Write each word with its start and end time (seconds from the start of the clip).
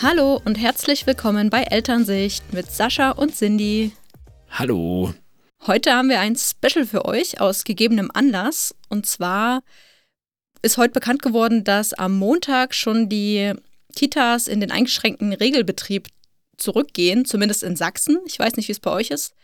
Hallo 0.00 0.40
und 0.44 0.54
herzlich 0.54 1.08
willkommen 1.08 1.50
bei 1.50 1.64
Elternsicht 1.64 2.52
mit 2.52 2.70
Sascha 2.70 3.10
und 3.10 3.34
Cindy. 3.34 3.90
Hallo. 4.48 5.12
Heute 5.66 5.92
haben 5.92 6.08
wir 6.08 6.20
ein 6.20 6.36
Special 6.36 6.86
für 6.86 7.04
euch 7.04 7.40
aus 7.40 7.64
gegebenem 7.64 8.08
Anlass. 8.14 8.76
Und 8.88 9.06
zwar 9.06 9.64
ist 10.62 10.76
heute 10.76 10.92
bekannt 10.92 11.20
geworden, 11.20 11.64
dass 11.64 11.94
am 11.94 12.16
Montag 12.16 12.76
schon 12.76 13.08
die 13.08 13.54
Kitas 13.96 14.46
in 14.46 14.60
den 14.60 14.70
eingeschränkten 14.70 15.32
Regelbetrieb 15.32 16.06
zurückgehen, 16.56 17.24
zumindest 17.24 17.64
in 17.64 17.74
Sachsen. 17.74 18.20
Ich 18.24 18.38
weiß 18.38 18.54
nicht, 18.54 18.68
wie 18.68 18.72
es 18.72 18.78
bei 18.78 18.92
euch 18.92 19.10
ist. 19.10 19.34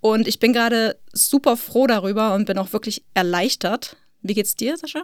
Und 0.00 0.28
ich 0.28 0.38
bin 0.38 0.52
gerade 0.52 1.00
super 1.12 1.56
froh 1.56 1.88
darüber 1.88 2.32
und 2.34 2.44
bin 2.44 2.58
auch 2.58 2.72
wirklich 2.72 3.02
erleichtert. 3.14 3.96
Wie 4.22 4.34
geht's 4.34 4.54
dir, 4.54 4.76
Sascha? 4.76 5.02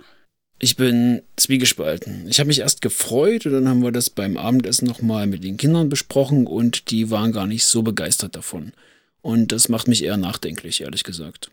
Ich 0.65 0.77
bin 0.77 1.23
zwiegespalten. 1.35 2.29
Ich 2.29 2.39
habe 2.39 2.47
mich 2.47 2.61
erst 2.61 2.83
gefreut 2.83 3.47
und 3.47 3.53
dann 3.53 3.69
haben 3.69 3.83
wir 3.83 3.91
das 3.91 4.11
beim 4.11 4.37
Abendessen 4.37 4.87
nochmal 4.87 5.27
mit 5.27 5.43
den 5.43 5.57
Kindern 5.57 5.89
besprochen 5.89 6.47
und 6.47 6.93
die 6.93 7.11
waren 7.11 7.33
gar 7.33 7.49
nicht 7.49 7.65
so 7.65 7.83
begeistert 7.83 8.37
davon. 8.37 8.73
Und 9.23 9.51
das 9.51 9.69
macht 9.69 9.89
mich 9.89 10.05
eher 10.05 10.17
nachdenklich, 10.17 10.81
ehrlich 10.81 11.03
gesagt. 11.03 11.51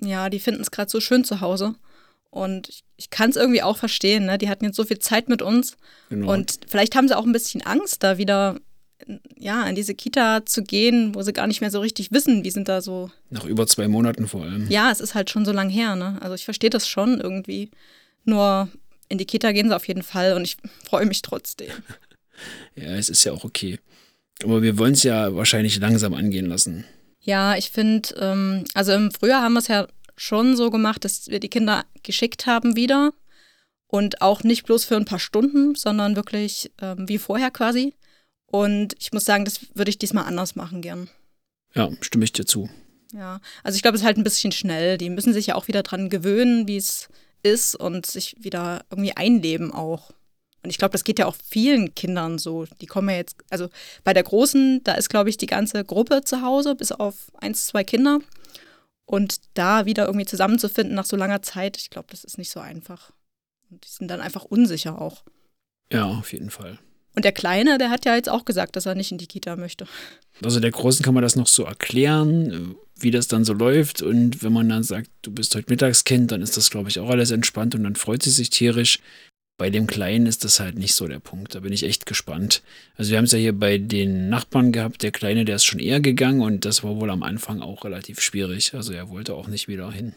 Ja, 0.00 0.28
die 0.28 0.40
finden 0.40 0.60
es 0.60 0.72
gerade 0.72 0.90
so 0.90 0.98
schön 0.98 1.22
zu 1.22 1.40
Hause. 1.40 1.76
Und 2.30 2.68
ich, 2.68 2.82
ich 2.96 3.10
kann 3.10 3.30
es 3.30 3.36
irgendwie 3.36 3.62
auch 3.62 3.76
verstehen, 3.76 4.26
ne? 4.26 4.38
Die 4.38 4.48
hatten 4.48 4.64
jetzt 4.64 4.76
so 4.76 4.84
viel 4.84 4.98
Zeit 4.98 5.28
mit 5.28 5.40
uns. 5.40 5.76
Genau. 6.10 6.32
Und 6.32 6.58
vielleicht 6.66 6.96
haben 6.96 7.06
sie 7.06 7.16
auch 7.16 7.24
ein 7.24 7.32
bisschen 7.32 7.62
Angst, 7.62 8.02
da 8.02 8.18
wieder 8.18 8.56
ja, 9.36 9.68
in 9.68 9.76
diese 9.76 9.94
Kita 9.94 10.44
zu 10.46 10.64
gehen, 10.64 11.14
wo 11.14 11.22
sie 11.22 11.32
gar 11.32 11.46
nicht 11.46 11.60
mehr 11.60 11.70
so 11.70 11.78
richtig 11.78 12.10
wissen, 12.10 12.42
wie 12.42 12.50
sind 12.50 12.68
da 12.68 12.82
so. 12.82 13.12
Nach 13.30 13.44
über 13.44 13.68
zwei 13.68 13.86
Monaten 13.86 14.26
vor 14.26 14.42
allem. 14.42 14.68
Ja, 14.68 14.90
es 14.90 14.98
ist 14.98 15.14
halt 15.14 15.30
schon 15.30 15.44
so 15.44 15.52
lang 15.52 15.70
her, 15.70 15.94
ne? 15.94 16.18
Also 16.20 16.34
ich 16.34 16.44
verstehe 16.44 16.70
das 16.70 16.88
schon 16.88 17.20
irgendwie. 17.20 17.70
Nur 18.28 18.68
in 19.08 19.16
die 19.16 19.24
Kita 19.24 19.52
gehen 19.52 19.68
sie 19.68 19.74
auf 19.74 19.88
jeden 19.88 20.02
Fall 20.02 20.34
und 20.34 20.44
ich 20.44 20.58
freue 20.86 21.06
mich 21.06 21.22
trotzdem. 21.22 21.70
ja, 22.76 22.90
es 22.90 23.08
ist 23.08 23.24
ja 23.24 23.32
auch 23.32 23.44
okay. 23.44 23.78
Aber 24.44 24.60
wir 24.60 24.76
wollen 24.76 24.92
es 24.92 25.02
ja 25.02 25.34
wahrscheinlich 25.34 25.78
langsam 25.78 26.12
angehen 26.12 26.44
lassen. 26.44 26.84
Ja, 27.20 27.56
ich 27.56 27.70
finde, 27.70 28.14
ähm, 28.20 28.64
also 28.74 28.92
im 28.92 29.10
Frühjahr 29.10 29.42
haben 29.42 29.54
wir 29.54 29.60
es 29.60 29.68
ja 29.68 29.88
schon 30.18 30.56
so 30.56 30.68
gemacht, 30.68 31.06
dass 31.06 31.28
wir 31.28 31.40
die 31.40 31.48
Kinder 31.48 31.86
geschickt 32.02 32.46
haben 32.46 32.76
wieder. 32.76 33.14
Und 33.86 34.20
auch 34.20 34.42
nicht 34.42 34.64
bloß 34.66 34.84
für 34.84 34.96
ein 34.96 35.06
paar 35.06 35.18
Stunden, 35.18 35.74
sondern 35.74 36.14
wirklich 36.14 36.70
ähm, 36.82 37.08
wie 37.08 37.16
vorher 37.16 37.50
quasi. 37.50 37.94
Und 38.44 38.94
ich 38.98 39.12
muss 39.12 39.24
sagen, 39.24 39.46
das 39.46 39.60
würde 39.74 39.88
ich 39.88 39.96
diesmal 39.96 40.24
anders 40.24 40.54
machen 40.54 40.82
gern. 40.82 41.08
Ja, 41.74 41.90
stimme 42.02 42.24
ich 42.24 42.32
dir 42.32 42.44
zu. 42.44 42.68
Ja, 43.14 43.40
also 43.64 43.76
ich 43.76 43.80
glaube, 43.80 43.94
es 43.94 44.02
ist 44.02 44.06
halt 44.06 44.18
ein 44.18 44.24
bisschen 44.24 44.52
schnell. 44.52 44.98
Die 44.98 45.08
müssen 45.08 45.32
sich 45.32 45.46
ja 45.46 45.54
auch 45.54 45.68
wieder 45.68 45.82
dran 45.82 46.10
gewöhnen, 46.10 46.68
wie 46.68 46.76
es 46.76 47.08
ist 47.42 47.74
und 47.74 48.06
sich 48.06 48.36
wieder 48.38 48.84
irgendwie 48.90 49.16
einleben 49.16 49.72
auch. 49.72 50.10
Und 50.62 50.70
ich 50.70 50.78
glaube, 50.78 50.92
das 50.92 51.04
geht 51.04 51.18
ja 51.18 51.26
auch 51.26 51.36
vielen 51.36 51.94
Kindern 51.94 52.38
so. 52.38 52.66
Die 52.80 52.86
kommen 52.86 53.08
ja 53.08 53.16
jetzt, 53.16 53.36
also 53.48 53.68
bei 54.04 54.12
der 54.12 54.24
Großen, 54.24 54.82
da 54.84 54.94
ist, 54.94 55.08
glaube 55.08 55.30
ich, 55.30 55.36
die 55.36 55.46
ganze 55.46 55.84
Gruppe 55.84 56.22
zu 56.24 56.42
Hause, 56.42 56.74
bis 56.74 56.92
auf 56.92 57.30
eins, 57.40 57.66
zwei 57.66 57.84
Kinder. 57.84 58.18
Und 59.06 59.40
da 59.54 59.86
wieder 59.86 60.06
irgendwie 60.06 60.26
zusammenzufinden 60.26 60.94
nach 60.94 61.06
so 61.06 61.16
langer 61.16 61.42
Zeit, 61.42 61.76
ich 61.78 61.90
glaube, 61.90 62.08
das 62.10 62.24
ist 62.24 62.38
nicht 62.38 62.50
so 62.50 62.60
einfach. 62.60 63.12
Und 63.70 63.84
die 63.84 63.88
sind 63.88 64.08
dann 64.08 64.20
einfach 64.20 64.44
unsicher 64.44 65.00
auch. 65.00 65.24
Ja, 65.90 66.06
auf 66.06 66.32
jeden 66.32 66.50
Fall. 66.50 66.78
Und 67.14 67.24
der 67.24 67.32
Kleine, 67.32 67.78
der 67.78 67.90
hat 67.90 68.04
ja 68.04 68.14
jetzt 68.14 68.28
auch 68.28 68.44
gesagt, 68.44 68.76
dass 68.76 68.86
er 68.86 68.94
nicht 68.94 69.10
in 69.10 69.18
die 69.18 69.26
Kita 69.26 69.56
möchte. 69.56 69.86
Also 70.42 70.60
der 70.60 70.70
Großen 70.70 71.04
kann 71.04 71.14
man 71.14 71.22
das 71.22 71.36
noch 71.36 71.48
so 71.48 71.64
erklären, 71.64 72.76
wie 72.96 73.10
das 73.10 73.28
dann 73.28 73.44
so 73.44 73.52
läuft. 73.52 74.02
Und 74.02 74.42
wenn 74.42 74.52
man 74.52 74.68
dann 74.68 74.84
sagt, 74.84 75.10
du 75.22 75.32
bist 75.32 75.54
heute 75.54 75.70
Mittagskind, 75.70 76.30
dann 76.30 76.42
ist 76.42 76.56
das, 76.56 76.70
glaube 76.70 76.88
ich, 76.88 77.00
auch 77.00 77.10
alles 77.10 77.30
entspannt 77.30 77.74
und 77.74 77.84
dann 77.84 77.96
freut 77.96 78.22
sie 78.22 78.30
sich 78.30 78.50
tierisch. 78.50 79.00
Bei 79.58 79.70
dem 79.70 79.88
Kleinen 79.88 80.26
ist 80.26 80.44
das 80.44 80.60
halt 80.60 80.78
nicht 80.78 80.94
so 80.94 81.08
der 81.08 81.18
Punkt. 81.18 81.56
Da 81.56 81.60
bin 81.60 81.72
ich 81.72 81.82
echt 81.82 82.06
gespannt. 82.06 82.62
Also 82.96 83.10
wir 83.10 83.18
haben 83.18 83.24
es 83.24 83.32
ja 83.32 83.38
hier 83.38 83.58
bei 83.58 83.78
den 83.78 84.28
Nachbarn 84.28 84.70
gehabt. 84.70 85.02
Der 85.02 85.10
Kleine, 85.10 85.44
der 85.44 85.56
ist 85.56 85.64
schon 85.64 85.80
eher 85.80 86.00
gegangen 86.00 86.40
und 86.40 86.64
das 86.64 86.84
war 86.84 86.94
wohl 87.00 87.10
am 87.10 87.24
Anfang 87.24 87.60
auch 87.60 87.84
relativ 87.84 88.20
schwierig. 88.20 88.74
Also 88.74 88.92
er 88.92 89.08
wollte 89.08 89.34
auch 89.34 89.48
nicht 89.48 89.66
wieder 89.66 89.90
hin. 89.90 90.14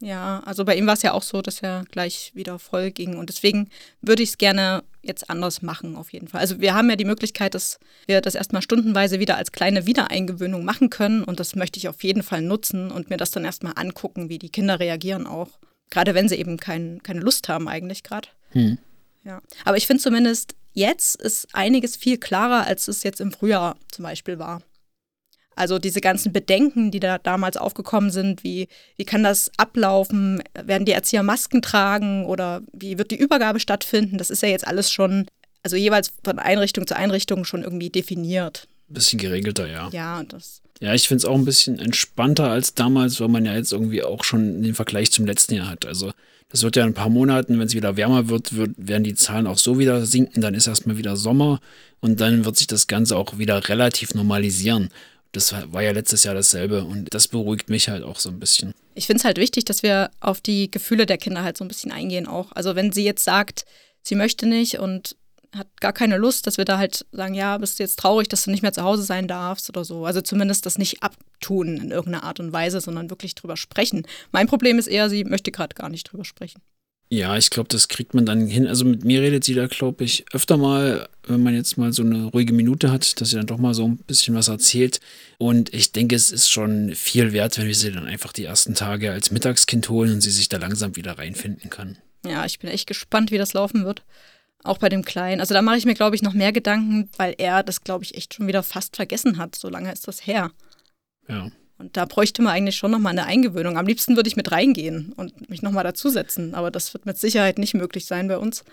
Ja, 0.00 0.40
also 0.44 0.64
bei 0.64 0.76
ihm 0.76 0.86
war 0.86 0.94
es 0.94 1.02
ja 1.02 1.12
auch 1.12 1.24
so, 1.24 1.42
dass 1.42 1.60
er 1.60 1.84
gleich 1.90 2.30
wieder 2.34 2.60
voll 2.60 2.92
ging. 2.92 3.16
Und 3.16 3.30
deswegen 3.30 3.68
würde 4.00 4.22
ich 4.22 4.28
es 4.30 4.38
gerne 4.38 4.84
jetzt 5.06 5.30
anders 5.30 5.62
machen, 5.62 5.96
auf 5.96 6.12
jeden 6.12 6.28
Fall. 6.28 6.40
Also 6.40 6.60
wir 6.60 6.74
haben 6.74 6.90
ja 6.90 6.96
die 6.96 7.04
Möglichkeit, 7.04 7.54
dass 7.54 7.78
wir 8.06 8.20
das 8.20 8.34
erstmal 8.34 8.62
stundenweise 8.62 9.20
wieder 9.20 9.36
als 9.36 9.52
kleine 9.52 9.86
Wiedereingewöhnung 9.86 10.64
machen 10.64 10.90
können. 10.90 11.24
Und 11.24 11.40
das 11.40 11.56
möchte 11.56 11.78
ich 11.78 11.88
auf 11.88 12.02
jeden 12.02 12.22
Fall 12.22 12.42
nutzen 12.42 12.90
und 12.90 13.10
mir 13.10 13.16
das 13.16 13.30
dann 13.30 13.44
erstmal 13.44 13.74
angucken, 13.76 14.28
wie 14.28 14.38
die 14.38 14.50
Kinder 14.50 14.80
reagieren 14.80 15.26
auch. 15.26 15.58
Gerade 15.90 16.14
wenn 16.14 16.28
sie 16.28 16.36
eben 16.36 16.56
kein, 16.56 17.02
keine 17.02 17.20
Lust 17.20 17.48
haben, 17.48 17.68
eigentlich 17.68 18.02
gerade. 18.02 18.28
Hm. 18.50 18.78
Ja. 19.24 19.40
Aber 19.64 19.76
ich 19.76 19.86
finde 19.86 20.02
zumindest, 20.02 20.54
jetzt 20.72 21.20
ist 21.20 21.48
einiges 21.52 21.96
viel 21.96 22.18
klarer, 22.18 22.66
als 22.66 22.88
es 22.88 23.02
jetzt 23.02 23.20
im 23.20 23.32
Frühjahr 23.32 23.76
zum 23.90 24.02
Beispiel 24.02 24.38
war. 24.38 24.62
Also 25.56 25.78
diese 25.78 26.00
ganzen 26.00 26.32
Bedenken, 26.32 26.90
die 26.90 27.00
da 27.00 27.18
damals 27.18 27.56
aufgekommen 27.56 28.10
sind, 28.10 28.44
wie, 28.44 28.68
wie 28.96 29.04
kann 29.04 29.22
das 29.22 29.50
ablaufen? 29.56 30.42
Werden 30.54 30.84
die 30.84 30.92
Erzieher 30.92 31.22
Masken 31.22 31.62
tragen 31.62 32.26
oder 32.26 32.62
wie 32.72 32.98
wird 32.98 33.10
die 33.10 33.18
Übergabe 33.18 33.60
stattfinden? 33.60 34.18
Das 34.18 34.30
ist 34.30 34.42
ja 34.42 34.48
jetzt 34.48 34.66
alles 34.66 34.90
schon, 34.90 35.26
also 35.62 35.76
jeweils 35.76 36.12
von 36.24 36.38
Einrichtung 36.38 36.86
zu 36.86 36.96
Einrichtung 36.96 37.44
schon 37.44 37.62
irgendwie 37.62 37.90
definiert. 37.90 38.68
Bisschen 38.88 39.18
geregelter, 39.18 39.66
ja. 39.66 39.88
Ja, 39.92 40.22
das. 40.24 40.60
Ja, 40.80 40.92
ich 40.92 41.08
finde 41.08 41.18
es 41.18 41.24
auch 41.24 41.36
ein 41.36 41.44
bisschen 41.44 41.78
entspannter 41.78 42.50
als 42.50 42.74
damals, 42.74 43.20
weil 43.20 43.28
man 43.28 43.44
ja 43.44 43.54
jetzt 43.54 43.72
irgendwie 43.72 44.02
auch 44.02 44.24
schon 44.24 44.62
den 44.62 44.74
Vergleich 44.74 45.10
zum 45.12 45.24
letzten 45.24 45.54
Jahr 45.54 45.68
hat. 45.68 45.86
Also 45.86 46.12
das 46.48 46.62
wird 46.62 46.76
ja 46.76 46.82
in 46.82 46.90
ein 46.90 46.94
paar 46.94 47.08
Monaten, 47.08 47.58
wenn 47.58 47.66
es 47.66 47.74
wieder 47.74 47.96
wärmer 47.96 48.28
wird, 48.28 48.54
wird, 48.54 48.72
werden 48.76 49.02
die 49.02 49.14
Zahlen 49.14 49.46
auch 49.46 49.58
so 49.58 49.78
wieder 49.78 50.04
sinken. 50.06 50.40
Dann 50.40 50.54
ist 50.54 50.66
erstmal 50.66 50.98
wieder 50.98 51.16
Sommer 51.16 51.60
und 52.00 52.20
dann 52.20 52.44
wird 52.44 52.56
sich 52.56 52.66
das 52.66 52.86
Ganze 52.86 53.16
auch 53.16 53.38
wieder 53.38 53.68
relativ 53.68 54.14
normalisieren. 54.14 54.90
Das 55.34 55.52
war 55.52 55.82
ja 55.82 55.90
letztes 55.90 56.24
Jahr 56.24 56.34
dasselbe 56.34 56.84
und 56.84 57.12
das 57.12 57.28
beruhigt 57.28 57.68
mich 57.68 57.88
halt 57.88 58.04
auch 58.04 58.20
so 58.20 58.30
ein 58.30 58.38
bisschen. 58.38 58.72
Ich 58.94 59.06
finde 59.06 59.18
es 59.18 59.24
halt 59.24 59.38
wichtig, 59.38 59.64
dass 59.64 59.82
wir 59.82 60.10
auf 60.20 60.40
die 60.40 60.70
Gefühle 60.70 61.06
der 61.06 61.18
Kinder 61.18 61.42
halt 61.42 61.58
so 61.58 61.64
ein 61.64 61.68
bisschen 61.68 61.90
eingehen 61.90 62.26
auch. 62.26 62.52
Also 62.52 62.76
wenn 62.76 62.92
sie 62.92 63.04
jetzt 63.04 63.24
sagt, 63.24 63.64
sie 64.02 64.14
möchte 64.14 64.46
nicht 64.46 64.78
und 64.78 65.16
hat 65.56 65.68
gar 65.80 65.92
keine 65.92 66.16
Lust, 66.16 66.46
dass 66.46 66.56
wir 66.56 66.64
da 66.64 66.78
halt 66.78 67.06
sagen, 67.12 67.34
ja, 67.34 67.58
bist 67.58 67.78
du 67.78 67.82
jetzt 67.82 67.98
traurig, 67.98 68.28
dass 68.28 68.44
du 68.44 68.50
nicht 68.50 68.62
mehr 68.62 68.72
zu 68.72 68.82
Hause 68.82 69.02
sein 69.02 69.28
darfst 69.28 69.68
oder 69.68 69.84
so. 69.84 70.04
Also 70.06 70.20
zumindest 70.20 70.66
das 70.66 70.78
nicht 70.78 71.02
abtun 71.02 71.78
in 71.78 71.90
irgendeiner 71.90 72.24
Art 72.24 72.40
und 72.40 72.52
Weise, 72.52 72.80
sondern 72.80 73.10
wirklich 73.10 73.34
drüber 73.34 73.56
sprechen. 73.56 74.06
Mein 74.32 74.46
Problem 74.46 74.78
ist 74.78 74.86
eher, 74.86 75.08
sie 75.10 75.24
möchte 75.24 75.52
gerade 75.52 75.74
gar 75.74 75.88
nicht 75.88 76.10
drüber 76.10 76.24
sprechen. 76.24 76.60
Ja, 77.14 77.36
ich 77.36 77.50
glaube, 77.50 77.68
das 77.68 77.86
kriegt 77.86 78.12
man 78.12 78.26
dann 78.26 78.48
hin. 78.48 78.66
Also 78.66 78.84
mit 78.84 79.04
mir 79.04 79.22
redet 79.22 79.44
sie 79.44 79.54
da, 79.54 79.68
glaube 79.68 80.02
ich, 80.02 80.24
öfter 80.32 80.56
mal, 80.56 81.08
wenn 81.28 81.44
man 81.44 81.54
jetzt 81.54 81.78
mal 81.78 81.92
so 81.92 82.02
eine 82.02 82.24
ruhige 82.24 82.52
Minute 82.52 82.90
hat, 82.90 83.20
dass 83.20 83.30
sie 83.30 83.36
dann 83.36 83.46
doch 83.46 83.58
mal 83.58 83.72
so 83.72 83.84
ein 83.84 83.98
bisschen 83.98 84.34
was 84.34 84.48
erzählt. 84.48 84.98
Und 85.38 85.72
ich 85.72 85.92
denke, 85.92 86.16
es 86.16 86.32
ist 86.32 86.50
schon 86.50 86.92
viel 86.96 87.32
wert, 87.32 87.56
wenn 87.56 87.68
wir 87.68 87.74
sie 87.76 87.92
dann 87.92 88.06
einfach 88.06 88.32
die 88.32 88.44
ersten 88.44 88.74
Tage 88.74 89.12
als 89.12 89.30
Mittagskind 89.30 89.88
holen 89.88 90.12
und 90.14 90.22
sie 90.22 90.32
sich 90.32 90.48
da 90.48 90.56
langsam 90.56 90.96
wieder 90.96 91.16
reinfinden 91.16 91.70
kann. 91.70 91.98
Ja, 92.26 92.44
ich 92.46 92.58
bin 92.58 92.68
echt 92.68 92.88
gespannt, 92.88 93.30
wie 93.30 93.38
das 93.38 93.52
laufen 93.52 93.84
wird. 93.84 94.02
Auch 94.64 94.78
bei 94.78 94.88
dem 94.88 95.04
Kleinen. 95.04 95.40
Also 95.40 95.54
da 95.54 95.62
mache 95.62 95.76
ich 95.76 95.84
mir, 95.84 95.94
glaube 95.94 96.16
ich, 96.16 96.22
noch 96.22 96.34
mehr 96.34 96.50
Gedanken, 96.50 97.10
weil 97.16 97.36
er 97.38 97.62
das, 97.62 97.84
glaube 97.84 98.02
ich, 98.02 98.16
echt 98.16 98.34
schon 98.34 98.48
wieder 98.48 98.64
fast 98.64 98.96
vergessen 98.96 99.38
hat. 99.38 99.54
So 99.54 99.68
lange 99.68 99.92
ist 99.92 100.08
das 100.08 100.26
her. 100.26 100.50
Ja. 101.28 101.52
Und 101.84 101.98
da 101.98 102.06
bräuchte 102.06 102.40
man 102.40 102.54
eigentlich 102.54 102.76
schon 102.76 102.90
nochmal 102.90 103.12
eine 103.12 103.26
Eingewöhnung. 103.26 103.76
Am 103.76 103.86
liebsten 103.86 104.16
würde 104.16 104.28
ich 104.28 104.36
mit 104.36 104.50
reingehen 104.50 105.12
und 105.16 105.50
mich 105.50 105.60
nochmal 105.60 105.84
dazusetzen. 105.84 106.54
Aber 106.54 106.70
das 106.70 106.94
wird 106.94 107.04
mit 107.04 107.18
Sicherheit 107.18 107.58
nicht 107.58 107.74
möglich 107.74 108.06
sein 108.06 108.26
bei 108.26 108.38
uns. 108.38 108.64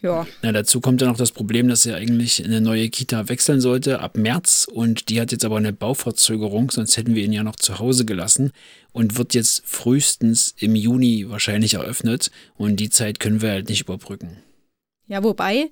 Ja. 0.00 0.26
ja. 0.42 0.50
Dazu 0.50 0.80
kommt 0.80 1.00
ja 1.00 1.06
noch 1.06 1.16
das 1.16 1.30
Problem, 1.30 1.68
dass 1.68 1.86
er 1.86 1.94
eigentlich 1.94 2.40
in 2.40 2.46
eine 2.46 2.60
neue 2.60 2.88
Kita 2.90 3.28
wechseln 3.28 3.60
sollte 3.60 4.00
ab 4.00 4.16
März 4.16 4.66
und 4.68 5.08
die 5.08 5.20
hat 5.20 5.30
jetzt 5.30 5.44
aber 5.44 5.56
eine 5.56 5.72
Bauverzögerung, 5.72 6.72
sonst 6.72 6.96
hätten 6.96 7.14
wir 7.14 7.22
ihn 7.22 7.32
ja 7.32 7.44
noch 7.44 7.54
zu 7.54 7.78
Hause 7.78 8.04
gelassen 8.04 8.50
und 8.90 9.16
wird 9.16 9.34
jetzt 9.34 9.62
frühestens 9.64 10.56
im 10.58 10.74
Juni 10.74 11.26
wahrscheinlich 11.28 11.74
eröffnet 11.74 12.32
und 12.56 12.80
die 12.80 12.90
Zeit 12.90 13.20
können 13.20 13.40
wir 13.40 13.50
halt 13.52 13.68
nicht 13.68 13.82
überbrücken. 13.82 14.38
Ja, 15.06 15.22
wobei 15.22 15.70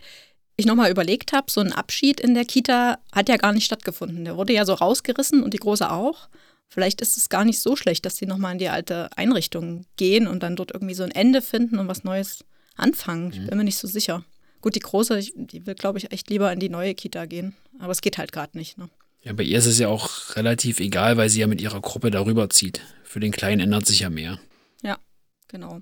ich 0.56 0.66
nochmal 0.66 0.92
überlegt 0.92 1.32
habe, 1.32 1.50
so 1.50 1.60
ein 1.60 1.72
Abschied 1.72 2.20
in 2.20 2.34
der 2.34 2.44
Kita 2.44 3.00
hat 3.12 3.28
ja 3.28 3.38
gar 3.38 3.52
nicht 3.52 3.64
stattgefunden. 3.64 4.24
Der 4.24 4.36
wurde 4.36 4.52
ja 4.52 4.64
so 4.64 4.74
rausgerissen 4.74 5.42
und 5.42 5.54
die 5.54 5.58
Große 5.58 5.90
auch 5.90 6.28
vielleicht 6.70 7.02
ist 7.02 7.18
es 7.18 7.28
gar 7.28 7.44
nicht 7.44 7.60
so 7.60 7.76
schlecht, 7.76 8.06
dass 8.06 8.16
sie 8.16 8.26
nochmal 8.26 8.52
in 8.52 8.58
die 8.58 8.70
alte 8.70 9.10
Einrichtung 9.16 9.84
gehen 9.96 10.26
und 10.26 10.42
dann 10.42 10.56
dort 10.56 10.72
irgendwie 10.72 10.94
so 10.94 11.02
ein 11.02 11.10
Ende 11.10 11.42
finden 11.42 11.78
und 11.78 11.88
was 11.88 12.04
Neues 12.04 12.44
anfangen. 12.76 13.32
Ich 13.32 13.40
mhm. 13.40 13.46
bin 13.48 13.58
mir 13.58 13.64
nicht 13.64 13.76
so 13.76 13.88
sicher. 13.88 14.24
Gut, 14.62 14.74
die 14.74 14.80
Große, 14.80 15.20
die 15.34 15.66
will, 15.66 15.74
glaube 15.74 15.98
ich, 15.98 16.12
echt 16.12 16.30
lieber 16.30 16.52
in 16.52 16.60
die 16.60 16.68
neue 16.68 16.94
Kita 16.94 17.26
gehen. 17.26 17.54
Aber 17.78 17.92
es 17.92 18.00
geht 18.00 18.18
halt 18.18 18.32
gerade 18.32 18.56
nicht. 18.56 18.78
Ne? 18.78 18.88
Ja, 19.22 19.32
bei 19.32 19.42
ihr 19.42 19.58
ist 19.58 19.66
es 19.66 19.78
ja 19.78 19.88
auch 19.88 20.36
relativ 20.36 20.80
egal, 20.80 21.16
weil 21.16 21.28
sie 21.28 21.40
ja 21.40 21.46
mit 21.46 21.60
ihrer 21.60 21.80
Gruppe 21.80 22.10
darüber 22.10 22.48
zieht. 22.48 22.80
Für 23.04 23.20
den 23.20 23.32
Kleinen 23.32 23.60
ändert 23.60 23.86
sich 23.86 24.00
ja 24.00 24.10
mehr. 24.10 24.38
Ja, 24.82 24.98
genau. 25.48 25.80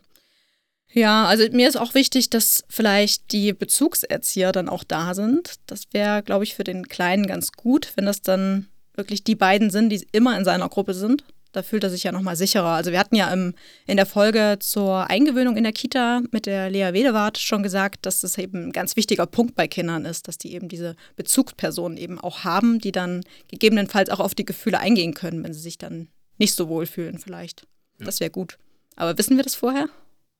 Ja, 0.90 1.26
also 1.26 1.44
mir 1.52 1.68
ist 1.68 1.76
auch 1.76 1.94
wichtig, 1.94 2.30
dass 2.30 2.64
vielleicht 2.68 3.32
die 3.32 3.52
Bezugserzieher 3.52 4.52
dann 4.52 4.68
auch 4.68 4.84
da 4.84 5.14
sind. 5.14 5.56
Das 5.66 5.82
wäre, 5.92 6.22
glaube 6.22 6.44
ich, 6.44 6.54
für 6.54 6.64
den 6.64 6.88
Kleinen 6.88 7.26
ganz 7.26 7.52
gut, 7.52 7.92
wenn 7.96 8.06
das 8.06 8.22
dann 8.22 8.68
wirklich 8.98 9.24
die 9.24 9.34
beiden 9.34 9.70
sind, 9.70 9.90
die 9.90 10.06
immer 10.12 10.36
in 10.36 10.44
seiner 10.44 10.68
Gruppe 10.68 10.92
sind. 10.92 11.24
Da 11.52 11.62
fühlt 11.62 11.82
er 11.82 11.88
sich 11.88 12.02
ja 12.02 12.12
nochmal 12.12 12.36
sicherer. 12.36 12.68
Also 12.68 12.92
wir 12.92 12.98
hatten 12.98 13.16
ja 13.16 13.32
im, 13.32 13.54
in 13.86 13.96
der 13.96 14.04
Folge 14.04 14.58
zur 14.60 15.08
Eingewöhnung 15.08 15.56
in 15.56 15.64
der 15.64 15.72
Kita 15.72 16.20
mit 16.30 16.44
der 16.44 16.68
Lea 16.68 16.92
Wedewart 16.92 17.38
schon 17.38 17.62
gesagt, 17.62 18.04
dass 18.04 18.20
das 18.20 18.36
eben 18.36 18.66
ein 18.66 18.72
ganz 18.72 18.96
wichtiger 18.96 19.24
Punkt 19.26 19.54
bei 19.54 19.66
Kindern 19.66 20.04
ist, 20.04 20.28
dass 20.28 20.36
die 20.36 20.52
eben 20.52 20.68
diese 20.68 20.94
Bezugspersonen 21.16 21.96
eben 21.96 22.20
auch 22.20 22.44
haben, 22.44 22.80
die 22.80 22.92
dann 22.92 23.22
gegebenenfalls 23.48 24.10
auch 24.10 24.20
auf 24.20 24.34
die 24.34 24.44
Gefühle 24.44 24.78
eingehen 24.78 25.14
können, 25.14 25.42
wenn 25.42 25.54
sie 25.54 25.60
sich 25.60 25.78
dann 25.78 26.08
nicht 26.36 26.54
so 26.54 26.68
wohl 26.68 26.84
fühlen 26.84 27.18
vielleicht. 27.18 27.66
Ja. 27.98 28.04
Das 28.04 28.20
wäre 28.20 28.30
gut. 28.30 28.58
Aber 28.96 29.16
wissen 29.16 29.36
wir 29.36 29.44
das 29.44 29.54
vorher? 29.54 29.88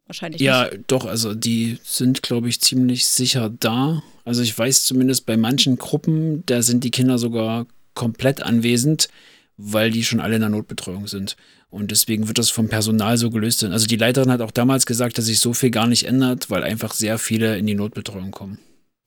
Wahrscheinlich 0.06 0.42
ja, 0.42 0.64
nicht. 0.64 0.72
Ja, 0.72 0.78
doch, 0.88 1.06
also 1.06 1.34
die 1.34 1.78
sind, 1.84 2.22
glaube 2.22 2.48
ich, 2.48 2.60
ziemlich 2.60 3.06
sicher 3.06 3.50
da. 3.50 4.02
Also 4.24 4.42
ich 4.42 4.56
weiß 4.56 4.84
zumindest 4.84 5.26
bei 5.26 5.36
manchen 5.36 5.76
Gruppen, 5.76 6.44
da 6.46 6.62
sind 6.62 6.84
die 6.84 6.90
Kinder 6.90 7.18
sogar 7.18 7.66
komplett 7.98 8.42
anwesend, 8.42 9.08
weil 9.56 9.90
die 9.90 10.04
schon 10.04 10.20
alle 10.20 10.36
in 10.36 10.40
der 10.40 10.50
Notbetreuung 10.50 11.08
sind. 11.08 11.36
Und 11.68 11.90
deswegen 11.90 12.28
wird 12.28 12.38
das 12.38 12.48
vom 12.48 12.68
Personal 12.68 13.18
so 13.18 13.28
gelöst. 13.28 13.62
Also 13.64 13.86
die 13.86 13.96
Leiterin 13.96 14.30
hat 14.30 14.40
auch 14.40 14.52
damals 14.52 14.86
gesagt, 14.86 15.18
dass 15.18 15.26
sich 15.26 15.40
so 15.40 15.52
viel 15.52 15.70
gar 15.70 15.86
nicht 15.86 16.06
ändert, 16.06 16.48
weil 16.48 16.62
einfach 16.62 16.94
sehr 16.94 17.18
viele 17.18 17.58
in 17.58 17.66
die 17.66 17.74
Notbetreuung 17.74 18.30
kommen. 18.30 18.58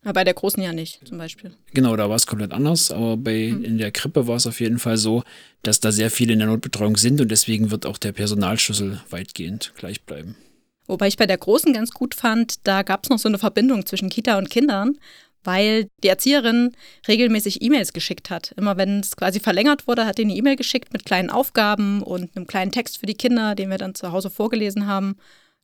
Ja, 0.03 0.11
bei 0.11 0.23
der 0.23 0.33
Großen 0.33 0.61
ja 0.61 0.73
nicht, 0.73 0.99
zum 1.07 1.17
Beispiel. 1.17 1.51
Genau, 1.73 1.95
da 1.95 2.09
war 2.09 2.15
es 2.15 2.27
komplett 2.27 2.51
anders, 2.51 2.91
aber 2.91 3.17
bei, 3.17 3.53
mhm. 3.53 3.63
in 3.63 3.77
der 3.77 3.91
Krippe 3.91 4.27
war 4.27 4.35
es 4.35 4.47
auf 4.47 4.59
jeden 4.59 4.79
Fall 4.79 4.97
so, 4.97 5.23
dass 5.63 5.79
da 5.79 5.91
sehr 5.91 6.11
viele 6.11 6.33
in 6.33 6.39
der 6.39 6.47
Notbetreuung 6.47 6.97
sind 6.97 7.21
und 7.21 7.29
deswegen 7.29 7.71
wird 7.71 7.85
auch 7.85 7.97
der 7.97 8.11
Personalschlüssel 8.11 8.99
weitgehend 9.09 9.73
gleich 9.77 10.01
bleiben. 10.01 10.35
Wobei 10.87 11.07
ich 11.07 11.17
bei 11.17 11.27
der 11.27 11.37
Großen 11.37 11.71
ganz 11.71 11.91
gut 11.91 12.15
fand, 12.15 12.67
da 12.67 12.81
gab 12.81 13.03
es 13.03 13.09
noch 13.09 13.19
so 13.19 13.29
eine 13.29 13.37
Verbindung 13.37 13.85
zwischen 13.85 14.09
Kita 14.09 14.37
und 14.37 14.49
Kindern, 14.49 14.97
weil 15.43 15.89
die 16.03 16.07
Erzieherin 16.07 16.71
regelmäßig 17.07 17.61
E-Mails 17.61 17.93
geschickt 17.93 18.29
hat. 18.29 18.53
Immer 18.57 18.77
wenn 18.77 18.99
es 18.99 19.15
quasi 19.15 19.39
verlängert 19.39 19.87
wurde, 19.87 20.05
hat 20.05 20.17
die 20.17 20.23
eine 20.23 20.35
E-Mail 20.35 20.55
geschickt 20.55 20.93
mit 20.93 21.05
kleinen 21.05 21.29
Aufgaben 21.29 22.01
und 22.01 22.35
einem 22.35 22.47
kleinen 22.47 22.71
Text 22.71 22.99
für 22.99 23.05
die 23.05 23.15
Kinder, 23.15 23.55
den 23.55 23.69
wir 23.69 23.77
dann 23.77 23.95
zu 23.95 24.11
Hause 24.11 24.29
vorgelesen 24.29 24.87
haben. 24.87 25.17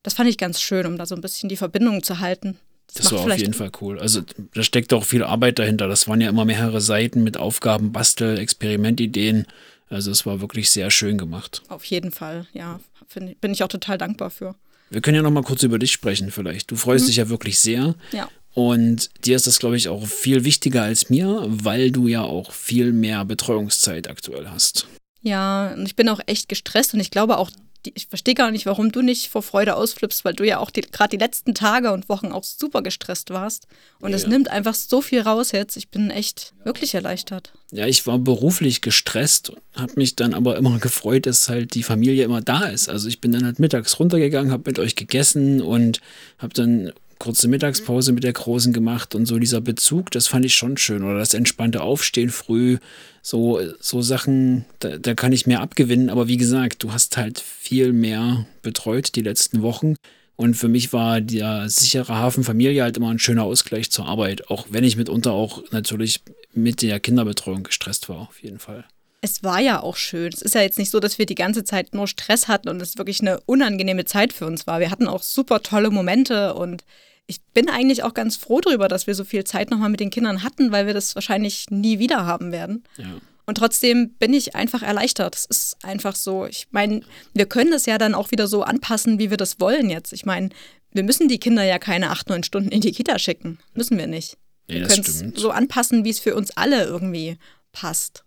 Das 0.03 0.13
fand 0.13 0.29
ich 0.29 0.38
ganz 0.38 0.62
schön, 0.62 0.85
um 0.85 0.97
da 0.97 1.06
so 1.06 1.15
ein 1.15 1.21
bisschen 1.21 1.50
die 1.50 1.57
Verbindung 1.57 2.03
zu 2.03 2.19
halten. 2.19 2.57
Das, 2.88 3.03
das 3.03 3.12
war 3.12 3.19
auf 3.19 3.38
jeden 3.38 3.53
Fall 3.53 3.71
cool. 3.81 4.00
Also 4.00 4.21
da 4.53 4.63
steckt 4.63 4.94
auch 4.94 5.03
viel 5.03 5.24
Arbeit 5.24 5.59
dahinter. 5.59 5.88
Das 5.88 6.07
waren 6.07 6.21
ja 6.21 6.30
immer 6.30 6.45
mehrere 6.45 6.80
Seiten 6.80 7.23
mit 7.23 7.38
Aufgaben, 7.38 7.91
Bastel, 7.91 8.38
Experimentideen. 8.39 9.45
Also 9.89 10.12
es 10.12 10.25
war 10.25 10.41
wirklich 10.41 10.69
sehr 10.69 10.91
schön 10.91 11.18
gemacht. 11.18 11.62
Auf 11.68 11.83
jeden 11.85 12.12
Fall, 12.12 12.47
ja. 12.53 12.80
bin 13.13 13.51
ich 13.51 13.63
auch 13.63 13.68
total 13.68 13.97
dankbar 13.97 14.30
für. 14.30 14.56
Wir 14.89 15.01
können 15.01 15.15
ja 15.15 15.21
noch 15.21 15.31
mal 15.31 15.44
kurz 15.44 15.63
über 15.63 15.80
dich 15.80 15.91
sprechen 15.91 16.31
vielleicht. 16.31 16.71
Du 16.71 16.75
freust 16.75 17.06
mhm. 17.06 17.07
dich 17.07 17.15
ja 17.18 17.30
wirklich 17.30 17.59
sehr. 17.59 17.95
Ja. 18.12 18.30
Und 18.57 19.12
dir 19.24 19.36
ist 19.36 19.45
das, 19.45 19.59
glaube 19.59 19.77
ich, 19.77 19.88
auch 19.88 20.07
viel 20.07 20.44
wichtiger 20.44 20.81
als 20.81 21.12
mir, 21.12 21.45
weil 21.48 21.92
du 21.92 22.07
ja 22.07 22.24
auch 22.24 22.51
viel 22.51 22.92
mehr 22.92 23.24
Betreuungszeit 23.24 24.09
aktuell 24.09 24.50
hast. 24.50 24.88
Ja, 25.21 25.75
und 25.75 25.86
ich 25.86 25.95
bin 25.95 26.09
auch 26.09 26.21
echt 26.25 26.50
gestresst 26.50 26.95
und 26.95 27.00
ich 27.00 27.12
glaube 27.12 27.38
auch 27.38 27.51
ich 27.95 28.07
verstehe 28.07 28.33
gar 28.33 28.51
nicht, 28.51 28.65
warum 28.65 28.92
du 28.92 29.01
nicht 29.01 29.30
vor 29.30 29.44
Freude 29.44 29.75
ausflippst, 29.75 30.25
weil 30.25 30.33
du 30.33 30.45
ja 30.45 30.57
auch 30.57 30.71
gerade 30.74 31.12
die 31.12 31.24
letzten 31.24 31.54
Tage 31.54 31.94
und 31.94 32.09
Wochen 32.09 32.33
auch 32.33 32.44
super 32.44 32.81
gestresst 32.81 33.30
warst. 33.30 33.68
Und 34.01 34.12
es 34.13 34.27
nimmt 34.27 34.50
einfach 34.50 34.74
so 34.74 35.01
viel 35.01 35.21
raus 35.21 35.54
jetzt. 35.54 35.77
Ich 35.77 35.88
bin 35.89 36.09
echt 36.09 36.54
wirklich 36.65 36.95
erleichtert. 36.95 37.54
Ja, 37.71 37.86
ich 37.86 38.06
war 38.06 38.19
beruflich 38.19 38.81
gestresst, 38.81 39.54
habe 39.74 39.94
mich 39.95 40.18
dann 40.18 40.33
aber 40.33 40.57
immer 40.57 40.80
gefreut, 40.81 41.27
dass 41.27 41.48
halt 41.48 41.75
die 41.75 41.83
Familie 41.83 42.25
immer 42.25 42.42
da 42.42 42.65
ist. 42.65 42.89
Also 42.89 43.07
ich 43.07 43.21
bin 43.21 43.31
dann 43.31 43.45
halt 43.45 43.59
mittags 43.59 44.00
runtergegangen, 44.00 44.51
habe 44.51 44.63
mit 44.65 44.80
euch 44.80 44.95
gegessen 44.95 45.62
und 45.62 46.01
habe 46.39 46.54
dann 46.54 46.92
kurze 47.19 47.48
Mittagspause 47.48 48.12
mit 48.12 48.24
der 48.24 48.34
Großen 48.34 48.74
gemacht 48.74 49.16
und 49.16 49.25
so 49.25 49.40
dieser 49.40 49.62
Bezug, 49.62 50.12
das 50.12 50.28
fand 50.28 50.46
ich 50.46 50.56
schon 50.56 50.78
schön. 50.78 51.04
Oder 51.04 51.19
das 51.19 51.34
entspannte 51.34 51.81
Aufstehen 51.81 52.30
früh, 52.30 52.78
so, 53.22 53.60
so 53.80 54.02
Sachen, 54.02 54.66
da, 54.80 54.98
da 54.98 55.14
kann 55.16 55.34
ich 55.34 55.48
mehr 55.48 55.62
abgewinnen. 55.62 56.10
Aber 56.10 56.28
wie 56.28 56.38
gesagt, 56.38 56.84
du 56.84 56.94
hast 56.94 57.18
halt 57.18 57.40
viel 57.40 57.94
mehr 57.94 58.46
betreut 58.62 59.16
die 59.16 59.22
letzten 59.22 59.62
Wochen. 59.62 59.96
Und 60.36 60.54
für 60.54 60.68
mich 60.68 60.94
war 60.94 61.19
der 61.19 61.68
sichere 61.68 62.16
Hafen 62.16 62.44
Familie 62.44 62.84
halt 62.84 62.96
immer 62.96 63.10
ein 63.10 63.19
schöner 63.19 63.44
Ausgleich 63.44 63.90
zur 63.90 64.06
Arbeit, 64.06 64.50
auch 64.50 64.68
wenn 64.69 64.84
ich 64.84 64.96
mitunter 64.96 65.31
auch 65.31 65.64
natürlich 65.72 66.22
mit 66.54 66.84
der 66.84 67.00
Kinderbetreuung 67.00 67.64
gestresst 67.64 68.08
war, 68.08 68.19
auf 68.30 68.42
jeden 68.44 68.60
Fall. 68.60 68.86
Es 69.22 69.44
war 69.44 69.60
ja 69.60 69.81
auch 69.81 69.96
schön. 69.96 70.31
Es 70.31 70.42
ist 70.42 70.56
ja 70.56 70.62
jetzt 70.62 70.78
nicht 70.78 70.92
so, 70.92 71.00
dass 71.00 71.18
wir 71.18 71.25
die 71.25 71.36
ganze 71.36 71.64
Zeit 71.64 71.94
nur 71.94 72.08
Stress 72.08 72.48
hatten 72.48 72.69
und 72.69 72.81
es 72.81 72.98
wirklich 72.98 73.19
eine 73.19 73.40
unangenehme 73.42 74.06
Zeit 74.06 74.31
für 74.31 74.46
uns 74.46 74.68
war. 74.68 74.80
Wir 74.80 74.92
hatten 74.92 75.08
auch 75.08 75.24
super 75.24 75.64
tolle 75.64 75.90
Momente 75.90 76.54
und 76.54 76.84
ich 77.25 77.42
bin 77.54 77.69
eigentlich 77.69 78.04
auch 78.04 78.14
ganz 78.14 78.38
froh 78.38 78.62
darüber, 78.62 78.88
dass 78.88 79.08
wir 79.08 79.16
so 79.16 79.24
viel 79.24 79.44
Zeit 79.44 79.69
nochmal 79.69 79.90
mit 79.90 80.00
den 80.00 80.12
Kindern 80.12 80.44
hatten, 80.44 80.72
weil 80.72 80.88
wir 80.88 80.94
das 80.94 81.16
wahrscheinlich 81.16 81.66
nie 81.69 82.00
wieder 82.00 82.25
haben 82.25 82.52
werden. 82.52 82.84
Ja. 82.98 83.06
Und 83.46 83.56
trotzdem 83.56 84.12
bin 84.19 84.34
ich 84.34 84.56
einfach 84.56 84.81
erleichtert. 84.81 85.36
Es 85.36 85.46
ist 85.46 85.78
einfach 85.84 86.16
so. 86.16 86.46
Ich 86.46 86.68
meine, 86.72 87.02
wir 87.34 87.46
können 87.46 87.72
das 87.72 87.86
ja 87.86 87.98
dann 87.98 88.14
auch 88.14 88.31
wieder 88.31 88.48
so 88.48 88.64
anpassen, 88.64 89.19
wie 89.19 89.30
wir 89.30 89.38
das 89.38 89.60
wollen 89.60 89.90
jetzt. 89.90 90.14
Ich 90.14 90.25
meine, 90.25 90.50
wir 90.92 91.04
müssen 91.04 91.28
die 91.28 91.40
Kinder 91.40 91.64
ja 91.64 91.80
keine 91.80 92.12
acht, 92.12 92.30
neun 92.30 92.44
Stunden 92.44 92.69
in 92.69 92.81
die 92.81 92.92
Kita 92.92 93.19
schicken. 93.19 93.60
Müssen 93.74 93.98
wir 93.98 94.08
nicht. 94.08 94.38
Nee, 94.68 94.81
wir 94.81 94.88
können 94.88 95.02
es 95.02 95.24
so 95.36 95.52
anpassen, 95.52 96.04
wie 96.04 96.10
es 96.10 96.19
für 96.19 96.36
uns 96.36 96.52
alle 96.58 96.84
irgendwie 96.84 97.38
passt. 97.72 98.25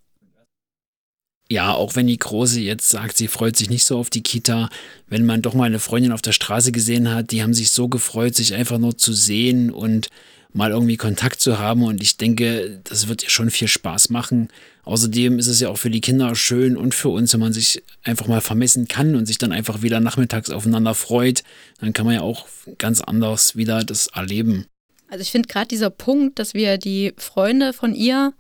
Ja, 1.50 1.74
auch 1.74 1.96
wenn 1.96 2.06
die 2.06 2.16
Große 2.16 2.60
jetzt 2.60 2.90
sagt, 2.90 3.16
sie 3.16 3.26
freut 3.26 3.56
sich 3.56 3.70
nicht 3.70 3.84
so 3.84 3.98
auf 3.98 4.08
die 4.08 4.22
Kita, 4.22 4.70
wenn 5.08 5.26
man 5.26 5.42
doch 5.42 5.52
mal 5.52 5.64
eine 5.64 5.80
Freundin 5.80 6.12
auf 6.12 6.22
der 6.22 6.30
Straße 6.30 6.70
gesehen 6.70 7.12
hat, 7.12 7.32
die 7.32 7.42
haben 7.42 7.54
sich 7.54 7.72
so 7.72 7.88
gefreut, 7.88 8.36
sich 8.36 8.54
einfach 8.54 8.78
nur 8.78 8.96
zu 8.96 9.12
sehen 9.12 9.70
und 9.72 10.10
mal 10.52 10.70
irgendwie 10.70 10.96
Kontakt 10.96 11.40
zu 11.40 11.58
haben. 11.58 11.82
Und 11.82 12.02
ich 12.02 12.16
denke, 12.16 12.80
das 12.84 13.08
wird 13.08 13.24
ihr 13.24 13.30
schon 13.30 13.50
viel 13.50 13.66
Spaß 13.66 14.10
machen. 14.10 14.48
Außerdem 14.84 15.40
ist 15.40 15.48
es 15.48 15.58
ja 15.58 15.70
auch 15.70 15.76
für 15.76 15.90
die 15.90 16.00
Kinder 16.00 16.36
schön 16.36 16.76
und 16.76 16.94
für 16.94 17.08
uns, 17.08 17.32
wenn 17.32 17.40
man 17.40 17.52
sich 17.52 17.82
einfach 18.04 18.28
mal 18.28 18.40
vermessen 18.40 18.86
kann 18.86 19.16
und 19.16 19.26
sich 19.26 19.38
dann 19.38 19.50
einfach 19.50 19.82
wieder 19.82 19.98
nachmittags 19.98 20.50
aufeinander 20.50 20.94
freut. 20.94 21.42
Dann 21.80 21.92
kann 21.92 22.06
man 22.06 22.14
ja 22.14 22.20
auch 22.22 22.46
ganz 22.78 23.00
anders 23.00 23.56
wieder 23.56 23.82
das 23.82 24.06
erleben. 24.08 24.66
Also 25.08 25.22
ich 25.22 25.32
finde 25.32 25.48
gerade 25.48 25.66
dieser 25.66 25.90
Punkt, 25.90 26.38
dass 26.38 26.54
wir 26.54 26.78
die 26.78 27.12
Freunde 27.16 27.72
von 27.72 27.92
ihr 27.92 28.34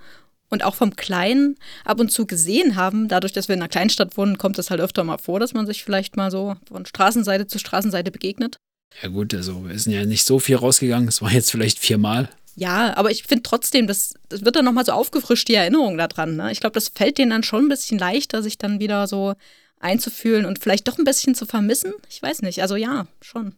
und 0.50 0.64
auch 0.64 0.74
vom 0.74 0.96
Kleinen 0.96 1.56
ab 1.84 2.00
und 2.00 2.12
zu 2.12 2.26
gesehen 2.26 2.76
haben. 2.76 3.08
Dadurch, 3.08 3.32
dass 3.32 3.48
wir 3.48 3.54
in 3.54 3.62
einer 3.62 3.68
Kleinstadt 3.68 4.16
wohnen, 4.16 4.36
kommt 4.36 4.58
es 4.58 4.70
halt 4.70 4.80
öfter 4.80 5.04
mal 5.04 5.18
vor, 5.18 5.40
dass 5.40 5.54
man 5.54 5.66
sich 5.66 5.82
vielleicht 5.82 6.16
mal 6.16 6.30
so 6.30 6.56
von 6.68 6.84
Straßenseite 6.84 7.46
zu 7.46 7.58
Straßenseite 7.58 8.10
begegnet. 8.10 8.58
Ja 9.02 9.08
gut, 9.08 9.32
also 9.34 9.66
wir 9.68 9.78
sind 9.78 9.92
ja 9.92 10.04
nicht 10.04 10.24
so 10.24 10.38
viel 10.38 10.56
rausgegangen. 10.56 11.08
Es 11.08 11.22
war 11.22 11.32
jetzt 11.32 11.50
vielleicht 11.50 11.78
viermal. 11.78 12.28
Ja, 12.56 12.96
aber 12.96 13.10
ich 13.10 13.22
finde 13.22 13.44
trotzdem, 13.44 13.86
das, 13.86 14.14
das 14.28 14.44
wird 14.44 14.56
dann 14.56 14.64
nochmal 14.64 14.84
so 14.84 14.92
aufgefrischt, 14.92 15.48
die 15.48 15.54
Erinnerung 15.54 15.96
daran. 15.96 16.36
Ne? 16.36 16.50
Ich 16.52 16.60
glaube, 16.60 16.74
das 16.74 16.88
fällt 16.88 17.18
denen 17.18 17.30
dann 17.30 17.44
schon 17.44 17.66
ein 17.66 17.68
bisschen 17.68 17.98
leichter, 17.98 18.42
sich 18.42 18.58
dann 18.58 18.80
wieder 18.80 19.06
so 19.06 19.34
einzufühlen 19.78 20.44
und 20.44 20.58
vielleicht 20.58 20.88
doch 20.88 20.98
ein 20.98 21.04
bisschen 21.04 21.34
zu 21.34 21.46
vermissen. 21.46 21.94
Ich 22.08 22.20
weiß 22.20 22.42
nicht. 22.42 22.60
Also 22.60 22.76
ja, 22.76 23.06
schon, 23.22 23.54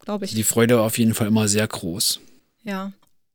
glaube 0.00 0.24
ich. 0.24 0.34
Die 0.34 0.42
Freude 0.42 0.76
war 0.76 0.84
auf 0.84 0.98
jeden 0.98 1.14
Fall 1.14 1.28
immer 1.28 1.46
sehr 1.46 1.68
groß. 1.68 2.20
Ja. 2.64 2.92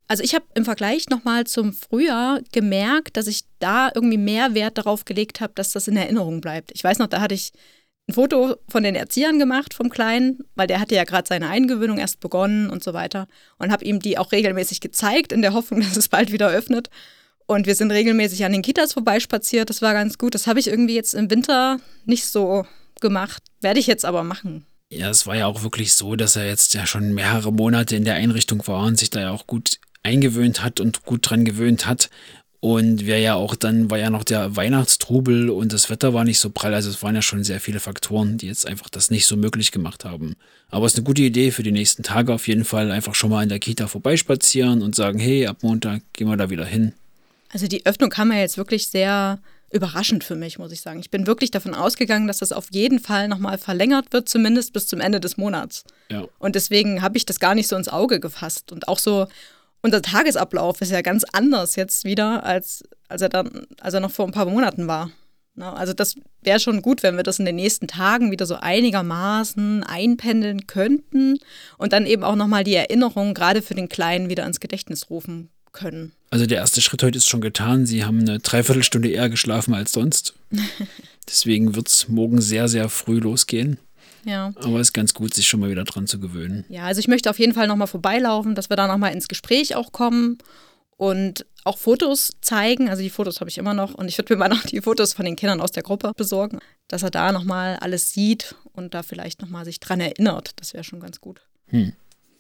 Also 0.08 0.24
ich 0.24 0.34
habe 0.34 0.46
im 0.56 0.64
Vergleich 0.64 1.10
nochmal 1.10 1.46
zum 1.46 1.74
Frühjahr 1.74 2.42
gemerkt, 2.54 3.18
dass 3.18 3.28
ich 3.28 3.42
da 3.60 3.92
irgendwie 3.94 4.18
mehr 4.18 4.54
Wert 4.54 4.78
darauf 4.78 5.04
gelegt 5.04 5.42
habe, 5.42 5.54
dass 5.56 5.74
das 5.74 5.88
in 5.88 5.98
Erinnerung 5.98 6.40
bleibt. 6.40 6.72
Ich 6.74 6.84
weiß 6.84 7.00
noch, 7.00 7.08
da 7.08 7.20
hatte 7.20 7.36
ich 7.36 7.52
ein 8.08 8.14
Foto 8.14 8.56
von 8.70 8.84
den 8.84 8.96
Erziehern 8.96 9.38
gemacht 9.38 9.74
vom 9.74 9.90
Kleinen, 9.90 10.40
weil 10.56 10.68
der 10.68 10.80
hatte 10.80 10.96
ja 10.96 11.04
gerade 11.04 11.28
seine 11.28 11.50
Eingewöhnung 11.50 11.98
erst 11.98 12.22
begonnen 12.22 12.70
und 12.70 12.84
so 12.84 12.94
weiter 12.94 13.28
und 13.58 13.72
habe 13.72 13.84
ihm 13.84 14.00
die 14.00 14.18
auch 14.18 14.32
regelmäßig 14.32 14.80
gezeigt 14.80 15.34
in 15.34 15.42
der 15.42 15.54
Hoffnung, 15.54 15.82
dass 15.82 15.98
es 15.98 16.08
bald 16.08 16.32
wieder 16.32 16.50
öffnet. 16.50 16.90
Und 17.46 17.66
wir 17.66 17.76
sind 17.76 17.92
regelmäßig 17.92 18.44
an 18.46 18.52
den 18.52 18.62
Kitas 18.62 18.94
vorbeispaziert. 18.94 19.70
Das 19.70 19.82
war 19.82 19.94
ganz 19.94 20.18
gut. 20.18 20.36
Das 20.36 20.48
habe 20.48 20.60
ich 20.60 20.68
irgendwie 20.68 20.96
jetzt 20.96 21.14
im 21.14 21.30
Winter 21.30 21.80
nicht 22.06 22.26
so 22.26 22.66
gemacht. 23.00 23.42
Werde 23.62 23.80
ich 23.80 23.88
jetzt 23.88 24.04
aber 24.04 24.24
machen. 24.24 24.66
Ja, 24.90 25.10
es 25.10 25.28
war 25.28 25.36
ja 25.36 25.48
auch 25.48 25.64
wirklich 25.64 25.94
so, 25.94 26.16
dass 26.16 26.36
er 26.38 26.46
jetzt 26.46 26.74
ja 26.74 26.86
schon 26.86 27.14
mehrere 27.14 27.52
Monate 27.52 27.96
in 27.96 28.06
der 28.06 28.16
Einrichtung 28.16 28.66
war 28.68 28.86
und 28.86 28.98
sich 28.98 29.10
da 29.10 29.20
ja 29.20 29.32
auch 29.32 29.48
gut 29.48 29.80
eingewöhnt 30.08 30.64
hat 30.64 30.80
und 30.80 31.04
gut 31.04 31.30
dran 31.30 31.44
gewöhnt 31.44 31.86
hat. 31.86 32.10
Und 32.60 33.06
wer 33.06 33.20
ja 33.20 33.36
auch 33.36 33.56
dann 33.56 33.92
war 33.92 34.00
ja 34.00 34.10
noch 34.10 34.24
der 34.24 34.56
Weihnachtstrubel 34.56 35.50
und 35.50 35.74
das 35.74 35.90
Wetter 35.92 36.14
war 36.14 36.24
nicht 36.24 36.40
so 36.40 36.50
prall. 36.50 36.74
Also 36.74 36.90
es 36.90 37.04
waren 37.04 37.14
ja 37.14 37.22
schon 37.22 37.44
sehr 37.44 37.60
viele 37.60 37.80
Faktoren, 37.80 38.38
die 38.38 38.48
jetzt 38.48 38.66
einfach 38.66 38.90
das 38.90 39.12
nicht 39.12 39.28
so 39.28 39.38
möglich 39.38 39.72
gemacht 39.72 40.06
haben. 40.06 40.36
Aber 40.70 40.86
es 40.86 40.94
ist 40.94 40.98
eine 40.98 41.06
gute 41.06 41.22
Idee 41.22 41.52
für 41.52 41.62
die 41.62 41.72
nächsten 41.72 42.02
Tage 42.04 42.34
auf 42.34 42.48
jeden 42.48 42.66
Fall. 42.66 42.90
Einfach 42.90 43.14
schon 43.14 43.30
mal 43.30 43.44
in 43.44 43.50
der 43.50 43.60
Kita 43.60 43.88
vorbeispazieren 43.88 44.82
und 44.82 44.96
sagen, 44.96 45.20
hey, 45.20 45.46
ab 45.46 45.58
Montag 45.62 46.02
gehen 46.14 46.28
wir 46.28 46.38
da 46.38 46.50
wieder 46.50 46.66
hin. 46.66 46.94
Also 47.50 47.68
die 47.68 47.86
Öffnung 47.86 48.10
kam 48.10 48.32
ja 48.32 48.40
jetzt 48.40 48.58
wirklich 48.58 48.88
sehr 48.88 49.40
überraschend 49.72 50.24
für 50.24 50.36
mich, 50.36 50.58
muss 50.58 50.72
ich 50.72 50.82
sagen. 50.82 51.00
Ich 51.00 51.12
bin 51.12 51.28
wirklich 51.28 51.52
davon 51.52 51.76
ausgegangen, 51.76 52.28
dass 52.28 52.40
das 52.40 52.52
auf 52.52 52.68
jeden 52.72 53.00
Fall 53.00 53.28
nochmal 53.28 53.58
verlängert 53.58 54.14
wird, 54.14 54.30
zumindest 54.30 54.74
bis 54.74 54.88
zum 54.88 55.00
Ende 55.00 55.20
des 55.20 55.38
Monats. 55.38 55.84
Ja. 56.10 56.26
Und 56.40 56.56
deswegen 56.56 57.02
habe 57.02 57.18
ich 57.18 57.26
das 57.26 57.40
gar 57.40 57.54
nicht 57.54 57.68
so 57.68 57.76
ins 57.76 57.90
Auge 57.90 58.20
gefasst. 58.20 58.72
Und 58.72 58.88
auch 58.88 59.00
so 59.00 59.28
unser 59.88 60.02
Tagesablauf 60.02 60.82
ist 60.82 60.92
ja 60.92 61.02
ganz 61.02 61.24
anders 61.32 61.78
jetzt 61.78 62.04
wieder, 62.04 62.44
als, 62.44 62.84
als, 63.08 63.22
er, 63.22 63.30
dann, 63.30 63.66
als 63.80 63.94
er 63.94 64.02
noch 64.02 64.12
vor 64.12 64.26
ein 64.26 64.34
paar 64.34 64.46
Monaten 64.46 64.88
war. 64.88 65.12
Also 65.58 65.94
das 65.94 66.16
wäre 66.44 66.60
schon 66.60 66.82
gut, 66.82 67.02
wenn 67.04 67.16
wir 67.16 67.24
das 67.24 67.40
in 67.40 67.46
den 67.46 67.56
nächsten 67.56 67.88
Tagen 67.88 68.30
wieder 68.30 68.46
so 68.46 68.56
einigermaßen 68.56 69.84
einpendeln 69.84 70.68
könnten 70.68 71.40
und 71.78 71.94
dann 71.94 72.06
eben 72.06 72.24
auch 72.24 72.36
nochmal 72.36 72.64
die 72.64 72.76
Erinnerung 72.76 73.34
gerade 73.34 73.62
für 73.62 73.74
den 73.74 73.90
Kleinen 73.90 74.30
wieder 74.30 74.46
ins 74.46 74.60
Gedächtnis 74.60 75.10
rufen 75.10 75.50
können. 75.72 76.12
Also 76.30 76.46
der 76.46 76.58
erste 76.58 76.82
Schritt 76.82 77.02
heute 77.02 77.18
ist 77.18 77.30
schon 77.30 77.42
getan. 77.42 77.86
Sie 77.86 78.04
haben 78.04 78.20
eine 78.20 78.40
Dreiviertelstunde 78.40 79.10
eher 79.10 79.30
geschlafen 79.30 79.74
als 79.74 79.94
sonst. 79.94 80.34
Deswegen 81.30 81.76
wird 81.76 81.88
es 81.88 82.08
morgen 82.10 82.42
sehr, 82.42 82.68
sehr 82.68 82.90
früh 82.90 83.20
losgehen. 83.20 83.80
Ja. 84.26 84.52
Aber 84.56 84.80
es 84.80 84.90
ist 84.90 84.94
ganz 84.94 85.14
gut, 85.14 85.34
sich 85.34 85.48
schon 85.48 85.60
mal 85.60 85.70
wieder 85.70 85.84
dran 85.84 86.08
zu 86.08 86.20
gewöhnen. 86.20 86.66
Ja, 86.70 86.84
also 86.84 87.00
ich 87.00 87.08
möchte 87.08 87.30
auf 87.30 87.40
jeden 87.40 87.54
Fall 87.54 87.68
nochmal 87.68 87.88
vorbeilaufen, 87.88 88.56
dass 88.56 88.70
wir 88.70 88.76
da 88.76 88.88
nochmal 88.88 89.14
ins 89.14 89.28
Gespräch 89.28 89.76
auch 89.76 89.92
kommen 89.92 90.38
und 90.98 91.46
auch 91.64 91.78
Fotos 91.78 92.34
zeigen. 92.42 92.90
Also 92.90 93.04
die 93.04 93.10
Fotos 93.10 93.40
habe 93.40 93.50
ich 93.50 93.58
immer 93.58 93.74
noch 93.74 93.94
und 93.94 94.08
ich 94.08 94.18
würde 94.18 94.34
mir 94.34 94.40
mal 94.40 94.50
noch 94.50 94.64
die 94.64 94.82
Fotos 94.82 95.14
von 95.14 95.26
den 95.26 95.36
Kindern 95.36 95.62
aus 95.62 95.72
der 95.72 95.84
Gruppe 95.84 96.12
besorgen, 96.16 96.60
dass 96.88 97.04
er 97.04 97.12
da 97.12 97.32
nochmal 97.32 97.78
alles 97.78 98.12
sieht 98.12 98.56
und 98.74 98.94
da 98.94 99.04
vielleicht 99.04 99.42
nochmal 99.42 99.66
sich 99.66 99.80
dran 99.80 100.00
erinnert. 100.00 100.52
Das 100.58 100.74
wäre 100.74 100.84
schon 100.84 101.00
ganz 101.00 101.22
gut. 101.22 101.42
Hm. 101.68 101.94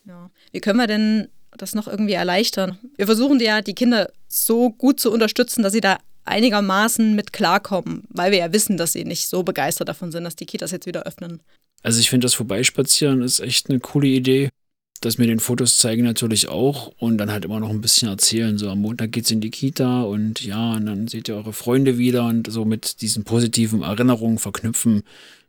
Ja. 0.05 0.31
Wie 0.51 0.60
können 0.60 0.79
wir 0.79 0.88
denn 0.88 1.27
das 1.51 1.75
noch 1.75 1.88
irgendwie 1.88 2.13
erleichtern? 2.13 2.77
Wir 2.96 3.05
versuchen 3.05 3.39
ja, 3.39 3.62
die 3.62 3.75
Kinder 3.75 4.12
so 4.27 4.72
gut 4.72 5.00
zu 5.00 5.12
unterstützen, 5.12 5.63
dass 5.63 5.74
sie 5.74 5.81
da 5.81 5.98
einigermaßen 6.27 7.15
mit 7.15 7.34
klarkommen, 7.34 8.03
weil 8.10 8.31
wir 8.31 8.39
ja 8.39 8.53
wissen, 8.53 8.77
dass 8.77 8.93
sie 8.93 9.05
nicht 9.05 9.27
so 9.27 9.43
begeistert 9.43 9.89
davon 9.89 10.12
sind, 10.12 10.24
dass 10.24 10.36
die 10.36 10.46
Kitas 10.46 10.72
jetzt 10.72 10.86
wieder 10.86 11.03
öffnen. 11.03 11.41
Also 11.84 12.00
ich 12.00 12.10
finde 12.10 12.25
das 12.25 12.34
Vorbeispazieren 12.34 13.22
ist 13.22 13.39
echt 13.39 13.69
eine 13.69 13.79
coole 13.79 14.07
Idee. 14.07 14.50
Das 15.01 15.19
mit 15.19 15.29
den 15.29 15.39
Fotos 15.39 15.77
zeigen 15.77 16.03
natürlich 16.03 16.48
auch 16.48 16.91
und 16.98 17.19
dann 17.19 17.31
halt 17.31 17.46
immer 17.46 17.60
noch 17.60 17.69
ein 17.69 17.81
bisschen 17.81 18.10
erzählen. 18.10 18.57
So 18.57 18.69
am 18.69 18.81
Montag 18.81 19.12
geht's 19.12 19.29
in 19.29 19.41
die 19.41 19.51
Kita 19.51 20.01
und 20.01 20.43
ja, 20.43 20.74
und 20.74 20.88
dann 20.88 21.07
seht 21.07 21.29
ihr 21.29 21.36
eure 21.36 21.53
Freunde 21.53 22.00
wieder 22.00 22.25
und 22.25 22.51
so 22.51 22.65
mit 22.65 23.01
diesen 23.01 23.24
positiven 23.24 23.84
Erinnerungen 23.84 24.39
verknüpfen. 24.39 25.03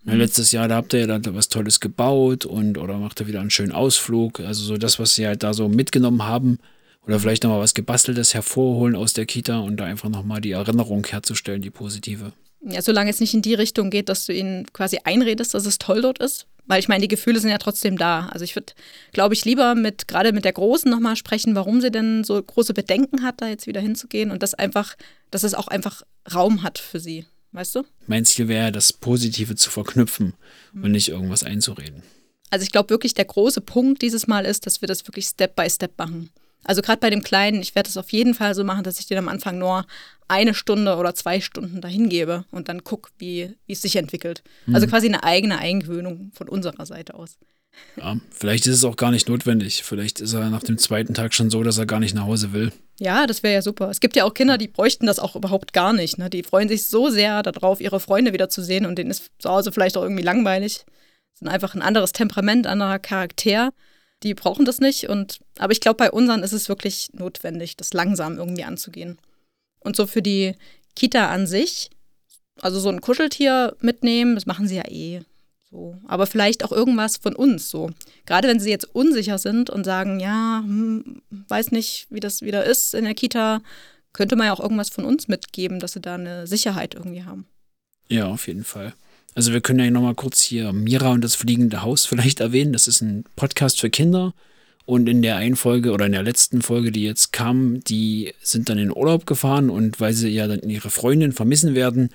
Na, 0.04 0.14
letztes 0.14 0.52
Jahr, 0.52 0.68
da 0.68 0.76
habt 0.76 0.92
ihr 0.92 1.00
ja 1.00 1.18
da 1.18 1.34
was 1.34 1.48
Tolles 1.48 1.80
gebaut 1.80 2.44
und 2.44 2.78
oder 2.78 2.98
macht 2.98 3.20
ihr 3.20 3.26
wieder 3.26 3.40
einen 3.40 3.50
schönen 3.50 3.72
Ausflug. 3.72 4.40
Also 4.40 4.64
so 4.64 4.76
das, 4.76 4.98
was 4.98 5.14
sie 5.14 5.26
halt 5.26 5.42
da 5.42 5.54
so 5.54 5.68
mitgenommen 5.68 6.24
haben. 6.24 6.58
Oder 7.08 7.18
vielleicht 7.18 7.42
nochmal 7.42 7.60
was 7.60 7.72
Gebasteltes 7.72 8.34
hervorholen 8.34 8.94
aus 8.94 9.14
der 9.14 9.24
Kita 9.24 9.60
und 9.60 9.78
da 9.78 9.86
einfach 9.86 10.10
nochmal 10.10 10.42
die 10.42 10.50
Erinnerung 10.50 11.06
herzustellen, 11.06 11.62
die 11.62 11.70
positive. 11.70 12.32
Ja, 12.60 12.82
solange 12.82 13.10
es 13.10 13.18
nicht 13.18 13.32
in 13.32 13.40
die 13.40 13.54
Richtung 13.54 13.88
geht, 13.88 14.10
dass 14.10 14.26
du 14.26 14.34
ihnen 14.34 14.66
quasi 14.74 14.98
einredest, 15.04 15.54
dass 15.54 15.64
es 15.64 15.78
toll 15.78 16.02
dort 16.02 16.18
ist. 16.18 16.46
Weil 16.66 16.80
ich 16.80 16.88
meine, 16.88 17.00
die 17.00 17.08
Gefühle 17.08 17.40
sind 17.40 17.48
ja 17.48 17.56
trotzdem 17.56 17.96
da. 17.96 18.26
Also 18.26 18.44
ich 18.44 18.54
würde, 18.54 18.74
glaube 19.12 19.32
ich, 19.32 19.46
lieber 19.46 19.74
mit, 19.74 20.06
gerade 20.06 20.34
mit 20.34 20.44
der 20.44 20.52
Großen 20.52 20.90
nochmal 20.90 21.16
sprechen, 21.16 21.54
warum 21.54 21.80
sie 21.80 21.90
denn 21.90 22.24
so 22.24 22.42
große 22.42 22.74
Bedenken 22.74 23.22
hat, 23.22 23.40
da 23.40 23.48
jetzt 23.48 23.66
wieder 23.66 23.80
hinzugehen 23.80 24.30
und 24.30 24.42
das 24.42 24.52
einfach, 24.52 24.94
dass 25.30 25.44
es 25.44 25.54
auch 25.54 25.68
einfach 25.68 26.02
Raum 26.34 26.62
hat 26.62 26.78
für 26.78 27.00
sie. 27.00 27.24
Weißt 27.52 27.74
du? 27.74 27.84
Mein 28.06 28.26
Ziel 28.26 28.48
wäre, 28.48 28.70
das 28.70 28.92
Positive 28.92 29.54
zu 29.54 29.70
verknüpfen 29.70 30.34
und 30.74 30.92
nicht 30.92 31.08
irgendwas 31.08 31.42
einzureden. 31.42 32.02
Also 32.50 32.64
ich 32.64 32.70
glaube 32.70 32.90
wirklich, 32.90 33.14
der 33.14 33.24
große 33.24 33.62
Punkt 33.62 34.02
dieses 34.02 34.26
Mal 34.26 34.44
ist, 34.44 34.66
dass 34.66 34.82
wir 34.82 34.88
das 34.88 35.06
wirklich 35.06 35.24
Step 35.24 35.56
by 35.56 35.70
Step 35.70 35.96
machen. 35.96 36.28
Also 36.64 36.82
gerade 36.82 37.00
bei 37.00 37.10
dem 37.10 37.22
Kleinen, 37.22 37.62
ich 37.62 37.74
werde 37.74 37.88
es 37.88 37.96
auf 37.96 38.10
jeden 38.10 38.34
Fall 38.34 38.54
so 38.54 38.64
machen, 38.64 38.84
dass 38.84 39.00
ich 39.00 39.06
den 39.06 39.18
am 39.18 39.28
Anfang 39.28 39.58
nur 39.58 39.86
eine 40.28 40.52
Stunde 40.54 40.96
oder 40.96 41.14
zwei 41.14 41.40
Stunden 41.40 41.80
dahin 41.80 42.08
gebe 42.08 42.44
und 42.50 42.68
dann 42.68 42.84
gucke, 42.84 43.10
wie, 43.18 43.54
wie 43.66 43.72
es 43.72 43.82
sich 43.82 43.96
entwickelt. 43.96 44.42
Also 44.72 44.86
quasi 44.86 45.06
eine 45.06 45.24
eigene 45.24 45.58
Eingewöhnung 45.58 46.30
von 46.34 46.48
unserer 46.48 46.84
Seite 46.84 47.14
aus. 47.14 47.38
Ja, 47.96 48.16
vielleicht 48.30 48.66
ist 48.66 48.76
es 48.76 48.84
auch 48.84 48.96
gar 48.96 49.10
nicht 49.10 49.28
notwendig. 49.28 49.82
Vielleicht 49.82 50.20
ist 50.20 50.32
er 50.32 50.50
nach 50.50 50.62
dem 50.62 50.78
zweiten 50.78 51.14
Tag 51.14 51.34
schon 51.34 51.50
so, 51.50 51.62
dass 51.62 51.78
er 51.78 51.86
gar 51.86 52.00
nicht 52.00 52.14
nach 52.14 52.26
Hause 52.26 52.52
will. 52.52 52.72
Ja, 53.00 53.26
das 53.26 53.42
wäre 53.42 53.54
ja 53.54 53.62
super. 53.62 53.90
Es 53.90 54.00
gibt 54.00 54.16
ja 54.16 54.24
auch 54.24 54.34
Kinder, 54.34 54.58
die 54.58 54.68
bräuchten 54.68 55.06
das 55.06 55.18
auch 55.18 55.36
überhaupt 55.36 55.72
gar 55.72 55.92
nicht. 55.92 56.18
Ne? 56.18 56.30
Die 56.30 56.42
freuen 56.42 56.68
sich 56.68 56.86
so 56.86 57.10
sehr 57.10 57.42
darauf, 57.42 57.80
ihre 57.80 58.00
Freunde 58.00 58.32
wiederzusehen 58.32 58.86
und 58.86 58.96
denen 58.98 59.10
ist 59.10 59.30
zu 59.38 59.48
Hause 59.48 59.72
vielleicht 59.72 59.96
auch 59.96 60.02
irgendwie 60.02 60.22
langweilig. 60.22 60.84
Sind 61.34 61.48
einfach 61.48 61.74
ein 61.74 61.82
anderes 61.82 62.12
Temperament, 62.12 62.66
anderer 62.66 62.98
Charakter. 62.98 63.72
Die 64.22 64.34
brauchen 64.34 64.64
das 64.64 64.80
nicht. 64.80 65.08
Und, 65.08 65.40
aber 65.58 65.72
ich 65.72 65.80
glaube, 65.80 65.96
bei 65.96 66.10
unseren 66.10 66.42
ist 66.42 66.52
es 66.52 66.68
wirklich 66.68 67.10
notwendig, 67.12 67.76
das 67.76 67.92
langsam 67.92 68.38
irgendwie 68.38 68.64
anzugehen. 68.64 69.18
Und 69.80 69.96
so 69.96 70.06
für 70.06 70.22
die 70.22 70.54
Kita 70.96 71.30
an 71.30 71.46
sich, 71.46 71.90
also 72.60 72.80
so 72.80 72.88
ein 72.88 73.00
Kuscheltier 73.00 73.76
mitnehmen, 73.80 74.34
das 74.34 74.46
machen 74.46 74.66
sie 74.66 74.76
ja 74.76 74.88
eh. 74.88 75.20
So. 75.70 75.96
Aber 76.06 76.26
vielleicht 76.26 76.64
auch 76.64 76.72
irgendwas 76.72 77.18
von 77.18 77.36
uns 77.36 77.70
so. 77.70 77.90
Gerade 78.26 78.48
wenn 78.48 78.60
sie 78.60 78.70
jetzt 78.70 78.94
unsicher 78.94 79.38
sind 79.38 79.70
und 79.70 79.84
sagen, 79.84 80.18
ja, 80.18 80.62
hm, 80.64 81.22
weiß 81.30 81.70
nicht, 81.72 82.06
wie 82.10 82.20
das 82.20 82.42
wieder 82.42 82.64
ist 82.64 82.94
in 82.94 83.04
der 83.04 83.14
Kita, 83.14 83.60
könnte 84.12 84.36
man 84.36 84.46
ja 84.46 84.52
auch 84.52 84.60
irgendwas 84.60 84.88
von 84.88 85.04
uns 85.04 85.28
mitgeben, 85.28 85.78
dass 85.78 85.92
sie 85.92 86.00
da 86.00 86.14
eine 86.14 86.46
Sicherheit 86.46 86.94
irgendwie 86.94 87.24
haben. 87.24 87.46
Ja, 88.08 88.26
auf 88.26 88.46
jeden 88.48 88.64
Fall. 88.64 88.94
Also 89.34 89.52
wir 89.52 89.60
können 89.60 89.78
ja 89.78 89.90
nochmal 89.90 90.14
kurz 90.14 90.40
hier 90.40 90.72
Mira 90.72 91.12
und 91.12 91.22
das 91.22 91.34
fliegende 91.34 91.82
Haus 91.82 92.06
vielleicht 92.06 92.40
erwähnen. 92.40 92.72
Das 92.72 92.88
ist 92.88 93.00
ein 93.00 93.24
Podcast 93.36 93.80
für 93.80 93.90
Kinder. 93.90 94.34
Und 94.84 95.06
in 95.06 95.20
der 95.20 95.36
einen 95.36 95.56
Folge 95.56 95.92
oder 95.92 96.06
in 96.06 96.12
der 96.12 96.22
letzten 96.22 96.62
Folge, 96.62 96.90
die 96.90 97.04
jetzt 97.04 97.30
kam, 97.30 97.80
die 97.80 98.32
sind 98.40 98.70
dann 98.70 98.78
in 98.78 98.90
Urlaub 98.90 99.26
gefahren 99.26 99.68
und 99.68 100.00
weil 100.00 100.14
sie 100.14 100.30
ja 100.30 100.46
dann 100.46 100.60
ihre 100.60 100.88
Freundin 100.88 101.32
vermissen 101.32 101.74
werden, 101.74 102.08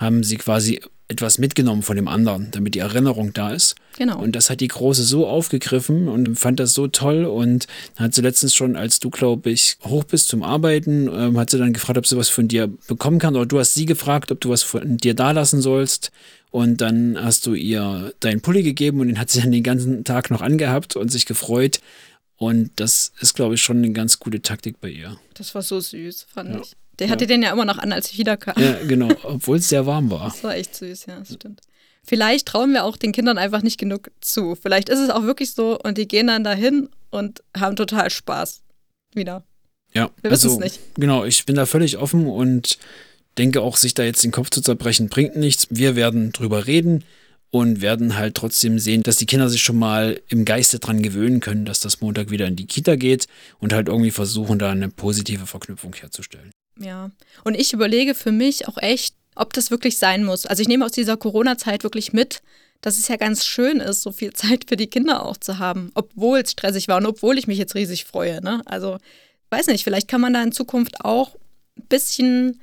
haben 0.00 0.24
sie 0.24 0.36
quasi 0.36 0.80
etwas 1.08 1.38
mitgenommen 1.38 1.82
von 1.82 1.96
dem 1.96 2.06
anderen, 2.06 2.52
damit 2.52 2.74
die 2.76 2.78
Erinnerung 2.78 3.32
da 3.32 3.50
ist. 3.52 3.74
Genau. 3.98 4.20
Und 4.20 4.36
das 4.36 4.48
hat 4.48 4.60
die 4.60 4.68
Große 4.68 5.02
so 5.02 5.26
aufgegriffen 5.26 6.06
und 6.08 6.38
fand 6.38 6.60
das 6.60 6.72
so 6.72 6.86
toll 6.86 7.24
und 7.24 7.66
hat 7.96 8.14
sie 8.14 8.22
letztens 8.22 8.54
schon, 8.54 8.76
als 8.76 9.00
du, 9.00 9.10
glaube 9.10 9.50
ich, 9.50 9.76
hoch 9.82 10.04
bist 10.04 10.28
zum 10.28 10.44
Arbeiten, 10.44 11.08
ähm, 11.12 11.36
hat 11.36 11.50
sie 11.50 11.58
dann 11.58 11.72
gefragt, 11.72 11.98
ob 11.98 12.06
sie 12.06 12.16
was 12.16 12.28
von 12.28 12.46
dir 12.46 12.68
bekommen 12.86 13.18
kann 13.18 13.34
oder 13.34 13.46
du 13.46 13.58
hast 13.58 13.74
sie 13.74 13.86
gefragt, 13.86 14.30
ob 14.30 14.40
du 14.40 14.50
was 14.50 14.62
von 14.62 14.98
dir 14.98 15.14
da 15.14 15.32
lassen 15.32 15.60
sollst. 15.60 16.12
Und 16.52 16.80
dann 16.80 17.16
hast 17.20 17.46
du 17.46 17.54
ihr 17.54 18.12
deinen 18.20 18.40
Pulli 18.40 18.62
gegeben 18.62 19.00
und 19.00 19.08
den 19.08 19.18
hat 19.18 19.30
sie 19.30 19.40
dann 19.40 19.52
den 19.52 19.62
ganzen 19.64 20.04
Tag 20.04 20.30
noch 20.30 20.42
angehabt 20.42 20.94
und 20.96 21.10
sich 21.10 21.26
gefreut. 21.26 21.80
Und 22.36 22.70
das 22.76 23.12
ist, 23.20 23.34
glaube 23.34 23.54
ich, 23.56 23.62
schon 23.62 23.78
eine 23.78 23.92
ganz 23.92 24.18
gute 24.20 24.40
Taktik 24.42 24.80
bei 24.80 24.88
ihr. 24.90 25.16
Das 25.34 25.54
war 25.56 25.62
so 25.62 25.78
süß, 25.80 26.26
fand 26.32 26.50
Ja. 26.50 26.60
ich. 26.60 26.72
Der 27.00 27.10
hatte 27.10 27.26
den 27.26 27.42
ja 27.42 27.50
immer 27.50 27.64
noch 27.64 27.78
an, 27.78 27.92
als 27.92 28.10
ich 28.10 28.18
wiederkam. 28.18 28.54
Ja, 28.62 28.76
genau, 28.86 29.08
obwohl 29.22 29.56
es 29.56 29.68
sehr 29.68 29.86
warm 29.86 30.10
war. 30.10 30.28
Das 30.28 30.44
war 30.44 30.54
echt 30.54 30.74
süß, 30.74 31.06
ja, 31.06 31.18
das 31.18 31.34
stimmt. 31.34 31.62
Vielleicht 32.04 32.46
trauen 32.46 32.72
wir 32.72 32.84
auch 32.84 32.96
den 32.96 33.12
Kindern 33.12 33.38
einfach 33.38 33.62
nicht 33.62 33.78
genug 33.78 34.10
zu. 34.20 34.54
Vielleicht 34.54 34.88
ist 34.88 34.98
es 34.98 35.10
auch 35.10 35.22
wirklich 35.22 35.52
so 35.52 35.78
und 35.78 35.98
die 35.98 36.08
gehen 36.08 36.28
dann 36.28 36.44
dahin 36.44 36.88
und 37.10 37.42
haben 37.56 37.76
total 37.76 38.10
Spaß. 38.10 38.62
Wieder. 39.14 39.44
Ja, 39.92 40.10
Wir 40.22 40.30
wissen 40.30 40.46
es 40.46 40.52
also, 40.52 40.60
nicht. 40.60 40.80
Genau, 40.94 41.24
ich 41.24 41.44
bin 41.46 41.56
da 41.56 41.66
völlig 41.66 41.98
offen 41.98 42.26
und 42.26 42.78
denke 43.38 43.60
auch, 43.60 43.76
sich 43.76 43.94
da 43.94 44.04
jetzt 44.04 44.22
den 44.22 44.30
Kopf 44.30 44.50
zu 44.50 44.60
zerbrechen, 44.60 45.08
bringt 45.08 45.36
nichts. 45.36 45.66
Wir 45.70 45.96
werden 45.96 46.32
drüber 46.32 46.66
reden 46.66 47.04
und 47.50 47.80
werden 47.80 48.16
halt 48.16 48.36
trotzdem 48.36 48.78
sehen, 48.78 49.02
dass 49.02 49.16
die 49.16 49.26
Kinder 49.26 49.48
sich 49.48 49.62
schon 49.62 49.78
mal 49.78 50.20
im 50.28 50.44
Geiste 50.44 50.78
dran 50.78 51.02
gewöhnen 51.02 51.40
können, 51.40 51.64
dass 51.64 51.80
das 51.80 52.00
Montag 52.00 52.30
wieder 52.30 52.46
in 52.46 52.56
die 52.56 52.66
Kita 52.66 52.96
geht 52.96 53.26
und 53.58 53.72
halt 53.72 53.88
irgendwie 53.88 54.12
versuchen, 54.12 54.58
da 54.58 54.70
eine 54.70 54.88
positive 54.88 55.46
Verknüpfung 55.46 55.94
herzustellen. 55.94 56.52
Ja. 56.80 57.10
Und 57.44 57.54
ich 57.54 57.72
überlege 57.72 58.14
für 58.14 58.32
mich 58.32 58.66
auch 58.66 58.78
echt, 58.78 59.14
ob 59.34 59.52
das 59.52 59.70
wirklich 59.70 59.98
sein 59.98 60.24
muss. 60.24 60.46
Also 60.46 60.62
ich 60.62 60.68
nehme 60.68 60.84
aus 60.84 60.92
dieser 60.92 61.16
Corona-Zeit 61.16 61.84
wirklich 61.84 62.12
mit, 62.12 62.42
dass 62.80 62.98
es 62.98 63.08
ja 63.08 63.16
ganz 63.16 63.44
schön 63.44 63.78
ist, 63.78 64.02
so 64.02 64.12
viel 64.12 64.32
Zeit 64.34 64.64
für 64.68 64.76
die 64.76 64.88
Kinder 64.88 65.24
auch 65.24 65.36
zu 65.36 65.58
haben, 65.58 65.92
obwohl 65.94 66.40
es 66.40 66.52
stressig 66.52 66.88
war 66.88 66.98
und 66.98 67.06
obwohl 67.06 67.38
ich 67.38 67.46
mich 67.46 67.58
jetzt 67.58 67.74
riesig 67.74 68.04
freue. 68.04 68.42
Ne? 68.42 68.62
Also, 68.64 68.98
weiß 69.50 69.66
nicht, 69.68 69.84
vielleicht 69.84 70.08
kann 70.08 70.20
man 70.20 70.34
da 70.34 70.42
in 70.42 70.52
Zukunft 70.52 71.04
auch 71.04 71.36
ein 71.78 71.86
bisschen 71.88 72.60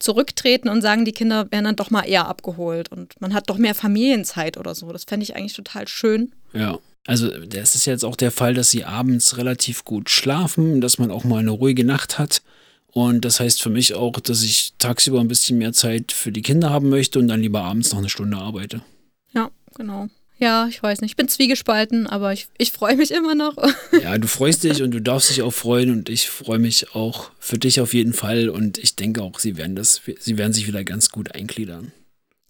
zurücktreten 0.00 0.68
und 0.68 0.82
sagen, 0.82 1.04
die 1.04 1.12
Kinder 1.12 1.50
werden 1.50 1.64
dann 1.64 1.76
doch 1.76 1.90
mal 1.90 2.02
eher 2.02 2.26
abgeholt 2.26 2.90
und 2.90 3.18
man 3.20 3.32
hat 3.32 3.48
doch 3.48 3.58
mehr 3.58 3.74
Familienzeit 3.74 4.56
oder 4.58 4.74
so. 4.74 4.92
Das 4.92 5.04
fände 5.04 5.24
ich 5.24 5.36
eigentlich 5.36 5.54
total 5.54 5.88
schön. 5.88 6.32
Ja. 6.52 6.78
Also, 7.06 7.28
das 7.28 7.74
ist 7.74 7.84
jetzt 7.84 8.04
auch 8.04 8.16
der 8.16 8.30
Fall, 8.30 8.54
dass 8.54 8.70
sie 8.70 8.84
abends 8.84 9.36
relativ 9.36 9.84
gut 9.84 10.08
schlafen, 10.08 10.80
dass 10.80 10.98
man 10.98 11.10
auch 11.10 11.24
mal 11.24 11.40
eine 11.40 11.50
ruhige 11.50 11.84
Nacht 11.84 12.18
hat. 12.18 12.42
Und 12.94 13.24
das 13.24 13.40
heißt 13.40 13.60
für 13.60 13.70
mich 13.70 13.94
auch, 13.94 14.20
dass 14.20 14.44
ich 14.44 14.72
tagsüber 14.78 15.20
ein 15.20 15.28
bisschen 15.28 15.58
mehr 15.58 15.72
Zeit 15.72 16.12
für 16.12 16.30
die 16.30 16.42
Kinder 16.42 16.70
haben 16.70 16.88
möchte 16.88 17.18
und 17.18 17.26
dann 17.26 17.40
lieber 17.40 17.64
abends 17.64 17.90
noch 17.90 17.98
eine 17.98 18.08
Stunde 18.08 18.36
arbeite. 18.36 18.82
Ja, 19.34 19.50
genau. 19.74 20.08
Ja, 20.38 20.68
ich 20.68 20.80
weiß 20.80 21.00
nicht. 21.00 21.12
Ich 21.12 21.16
bin 21.16 21.26
zwiegespalten, 21.26 22.06
aber 22.06 22.32
ich, 22.32 22.46
ich 22.56 22.70
freue 22.70 22.96
mich 22.96 23.10
immer 23.10 23.34
noch. 23.34 23.56
Ja, 24.02 24.16
du 24.18 24.28
freust 24.28 24.62
dich 24.62 24.82
und 24.82 24.92
du 24.92 25.00
darfst 25.00 25.30
dich 25.30 25.42
auch 25.42 25.52
freuen 25.52 25.90
und 25.90 26.08
ich 26.08 26.28
freue 26.28 26.58
mich 26.60 26.94
auch 26.94 27.30
für 27.40 27.58
dich 27.58 27.80
auf 27.80 27.94
jeden 27.94 28.12
Fall 28.12 28.48
und 28.48 28.78
ich 28.78 28.94
denke 28.94 29.22
auch, 29.22 29.40
sie 29.40 29.56
werden 29.56 29.74
das, 29.74 30.00
sie 30.18 30.38
werden 30.38 30.52
sich 30.52 30.68
wieder 30.68 30.84
ganz 30.84 31.10
gut 31.10 31.34
eingliedern. 31.34 31.92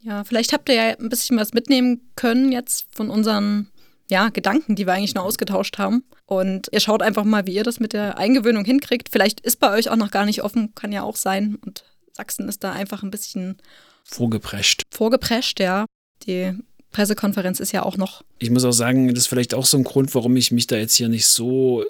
Ja, 0.02 0.24
vielleicht 0.24 0.52
habt 0.52 0.68
ihr 0.68 0.74
ja 0.74 0.98
ein 0.98 1.08
bisschen 1.08 1.38
was 1.38 1.54
mitnehmen 1.54 2.02
können 2.16 2.52
jetzt 2.52 2.86
von 2.94 3.08
unseren 3.08 3.70
ja, 4.10 4.28
Gedanken, 4.28 4.76
die 4.76 4.86
wir 4.86 4.92
eigentlich 4.92 5.14
nur 5.14 5.24
ausgetauscht 5.24 5.78
haben. 5.78 6.04
Und 6.26 6.68
ihr 6.72 6.80
schaut 6.80 7.02
einfach 7.02 7.24
mal, 7.24 7.46
wie 7.46 7.54
ihr 7.54 7.64
das 7.64 7.80
mit 7.80 7.92
der 7.92 8.18
Eingewöhnung 8.18 8.64
hinkriegt. 8.64 9.08
Vielleicht 9.10 9.40
ist 9.40 9.60
bei 9.60 9.70
euch 9.72 9.88
auch 9.90 9.96
noch 9.96 10.10
gar 10.10 10.26
nicht 10.26 10.42
offen, 10.42 10.74
kann 10.74 10.92
ja 10.92 11.02
auch 11.02 11.16
sein. 11.16 11.56
Und 11.64 11.84
Sachsen 12.12 12.48
ist 12.48 12.64
da 12.64 12.72
einfach 12.72 13.02
ein 13.02 13.10
bisschen 13.10 13.56
Vorgeprescht. 14.04 14.82
vorgeprescht, 14.92 15.60
ja. 15.60 15.86
Die 16.26 16.52
Pressekonferenz 16.92 17.60
ist 17.60 17.72
ja 17.72 17.82
auch 17.82 17.96
noch. 17.96 18.22
Ich 18.38 18.50
muss 18.50 18.64
auch 18.64 18.72
sagen, 18.72 19.08
das 19.08 19.24
ist 19.24 19.26
vielleicht 19.26 19.54
auch 19.54 19.66
so 19.66 19.76
ein 19.78 19.84
Grund, 19.84 20.14
warum 20.14 20.36
ich 20.36 20.52
mich 20.52 20.66
da 20.66 20.76
jetzt 20.76 20.94
hier 20.94 21.08
nicht 21.08 21.26
so 21.26 21.84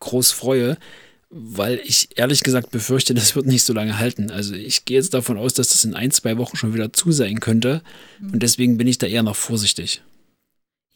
groß 0.00 0.32
freue, 0.32 0.76
weil 1.30 1.80
ich 1.84 2.08
ehrlich 2.16 2.40
gesagt 2.40 2.70
befürchte, 2.70 3.14
das 3.14 3.36
wird 3.36 3.46
nicht 3.46 3.62
so 3.62 3.72
lange 3.72 3.98
halten. 3.98 4.30
Also 4.30 4.54
ich 4.54 4.84
gehe 4.84 4.96
jetzt 4.96 5.14
davon 5.14 5.38
aus, 5.38 5.54
dass 5.54 5.68
das 5.68 5.84
in 5.84 5.94
ein, 5.94 6.10
zwei 6.10 6.36
Wochen 6.36 6.56
schon 6.56 6.74
wieder 6.74 6.92
zu 6.92 7.12
sein 7.12 7.40
könnte 7.40 7.82
und 8.20 8.42
deswegen 8.42 8.76
bin 8.76 8.88
ich 8.88 8.98
da 8.98 9.06
eher 9.06 9.22
noch 9.22 9.36
vorsichtig. 9.36 10.02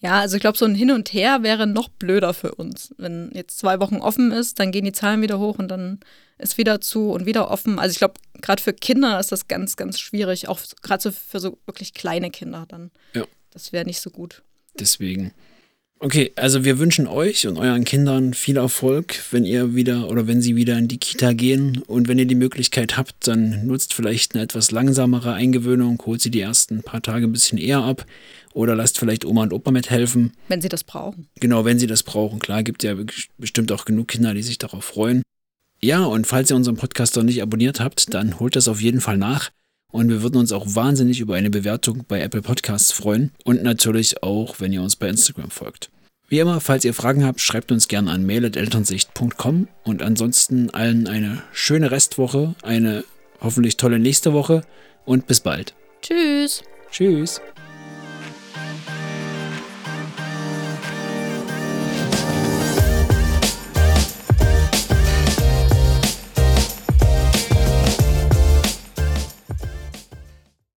Ja, 0.04 0.20
also 0.20 0.36
ich 0.36 0.42
glaube, 0.42 0.58
so 0.58 0.66
ein 0.66 0.74
Hin 0.74 0.90
und 0.90 1.14
Her 1.14 1.42
wäre 1.42 1.66
noch 1.66 1.88
blöder 1.88 2.34
für 2.34 2.54
uns. 2.54 2.94
Wenn 2.98 3.30
jetzt 3.32 3.58
zwei 3.58 3.80
Wochen 3.80 3.96
offen 3.96 4.32
ist, 4.32 4.60
dann 4.60 4.70
gehen 4.70 4.84
die 4.84 4.92
Zahlen 4.92 5.22
wieder 5.22 5.38
hoch 5.38 5.58
und 5.58 5.68
dann 5.68 5.98
ist 6.36 6.58
wieder 6.58 6.82
zu 6.82 7.10
und 7.10 7.24
wieder 7.24 7.50
offen. 7.50 7.78
Also 7.78 7.92
ich 7.92 7.98
glaube, 7.98 8.14
gerade 8.42 8.62
für 8.62 8.74
Kinder 8.74 9.18
ist 9.18 9.32
das 9.32 9.48
ganz, 9.48 9.76
ganz 9.76 9.98
schwierig, 9.98 10.46
auch 10.46 10.60
gerade 10.82 11.02
so 11.02 11.10
für 11.10 11.40
so 11.40 11.56
wirklich 11.64 11.94
kleine 11.94 12.30
Kinder 12.30 12.66
dann. 12.68 12.90
Ja. 13.14 13.24
Das 13.50 13.72
wäre 13.72 13.86
nicht 13.86 13.98
so 13.98 14.10
gut. 14.10 14.42
Deswegen. 14.78 15.32
Okay, 16.04 16.32
also 16.36 16.66
wir 16.66 16.78
wünschen 16.78 17.06
euch 17.06 17.46
und 17.46 17.56
euren 17.56 17.84
Kindern 17.84 18.34
viel 18.34 18.58
Erfolg, 18.58 19.18
wenn 19.30 19.46
ihr 19.46 19.74
wieder 19.74 20.10
oder 20.10 20.26
wenn 20.26 20.42
sie 20.42 20.54
wieder 20.54 20.76
in 20.76 20.86
die 20.86 20.98
Kita 20.98 21.32
gehen. 21.32 21.82
Und 21.86 22.08
wenn 22.08 22.18
ihr 22.18 22.26
die 22.26 22.34
Möglichkeit 22.34 22.98
habt, 22.98 23.26
dann 23.26 23.66
nutzt 23.66 23.94
vielleicht 23.94 24.34
eine 24.34 24.44
etwas 24.44 24.70
langsamere 24.70 25.32
Eingewöhnung, 25.32 25.98
holt 26.04 26.20
sie 26.20 26.30
die 26.30 26.42
ersten 26.42 26.82
paar 26.82 27.00
Tage 27.00 27.26
ein 27.26 27.32
bisschen 27.32 27.56
eher 27.56 27.78
ab 27.78 28.04
oder 28.52 28.76
lasst 28.76 28.98
vielleicht 28.98 29.24
Oma 29.24 29.44
und 29.44 29.54
Opa 29.54 29.70
mithelfen. 29.70 30.34
Wenn 30.48 30.60
sie 30.60 30.68
das 30.68 30.84
brauchen. 30.84 31.28
Genau, 31.40 31.64
wenn 31.64 31.78
sie 31.78 31.86
das 31.86 32.02
brauchen. 32.02 32.38
Klar, 32.38 32.62
gibt 32.64 32.82
ja 32.82 32.96
bestimmt 33.38 33.72
auch 33.72 33.86
genug 33.86 34.08
Kinder, 34.08 34.34
die 34.34 34.42
sich 34.42 34.58
darauf 34.58 34.84
freuen. 34.84 35.22
Ja, 35.80 36.04
und 36.04 36.26
falls 36.26 36.50
ihr 36.50 36.56
unseren 36.56 36.76
Podcast 36.76 37.16
noch 37.16 37.22
nicht 37.22 37.40
abonniert 37.40 37.80
habt, 37.80 38.12
dann 38.12 38.38
holt 38.40 38.56
das 38.56 38.68
auf 38.68 38.82
jeden 38.82 39.00
Fall 39.00 39.16
nach. 39.16 39.52
Und 39.90 40.10
wir 40.10 40.22
würden 40.22 40.36
uns 40.36 40.52
auch 40.52 40.66
wahnsinnig 40.74 41.20
über 41.20 41.36
eine 41.36 41.48
Bewertung 41.48 42.04
bei 42.06 42.20
Apple 42.20 42.42
Podcasts 42.42 42.92
freuen. 42.92 43.30
Und 43.44 43.62
natürlich 43.62 44.22
auch, 44.22 44.60
wenn 44.60 44.72
ihr 44.72 44.82
uns 44.82 44.96
bei 44.96 45.08
Instagram 45.08 45.50
folgt. 45.50 45.88
Wie 46.34 46.40
immer, 46.40 46.60
falls 46.60 46.84
ihr 46.84 46.94
Fragen 46.94 47.24
habt, 47.24 47.40
schreibt 47.40 47.70
uns 47.70 47.86
gerne 47.86 48.10
an 48.10 48.26
mail.elternsicht.com. 48.26 49.68
Und 49.84 50.02
ansonsten 50.02 50.68
allen 50.70 51.06
eine 51.06 51.44
schöne 51.52 51.92
Restwoche, 51.92 52.56
eine 52.64 53.04
hoffentlich 53.40 53.76
tolle 53.76 54.00
nächste 54.00 54.32
Woche 54.32 54.62
und 55.04 55.28
bis 55.28 55.38
bald. 55.38 55.74
Tschüss. 56.02 56.64
Tschüss. 56.90 57.40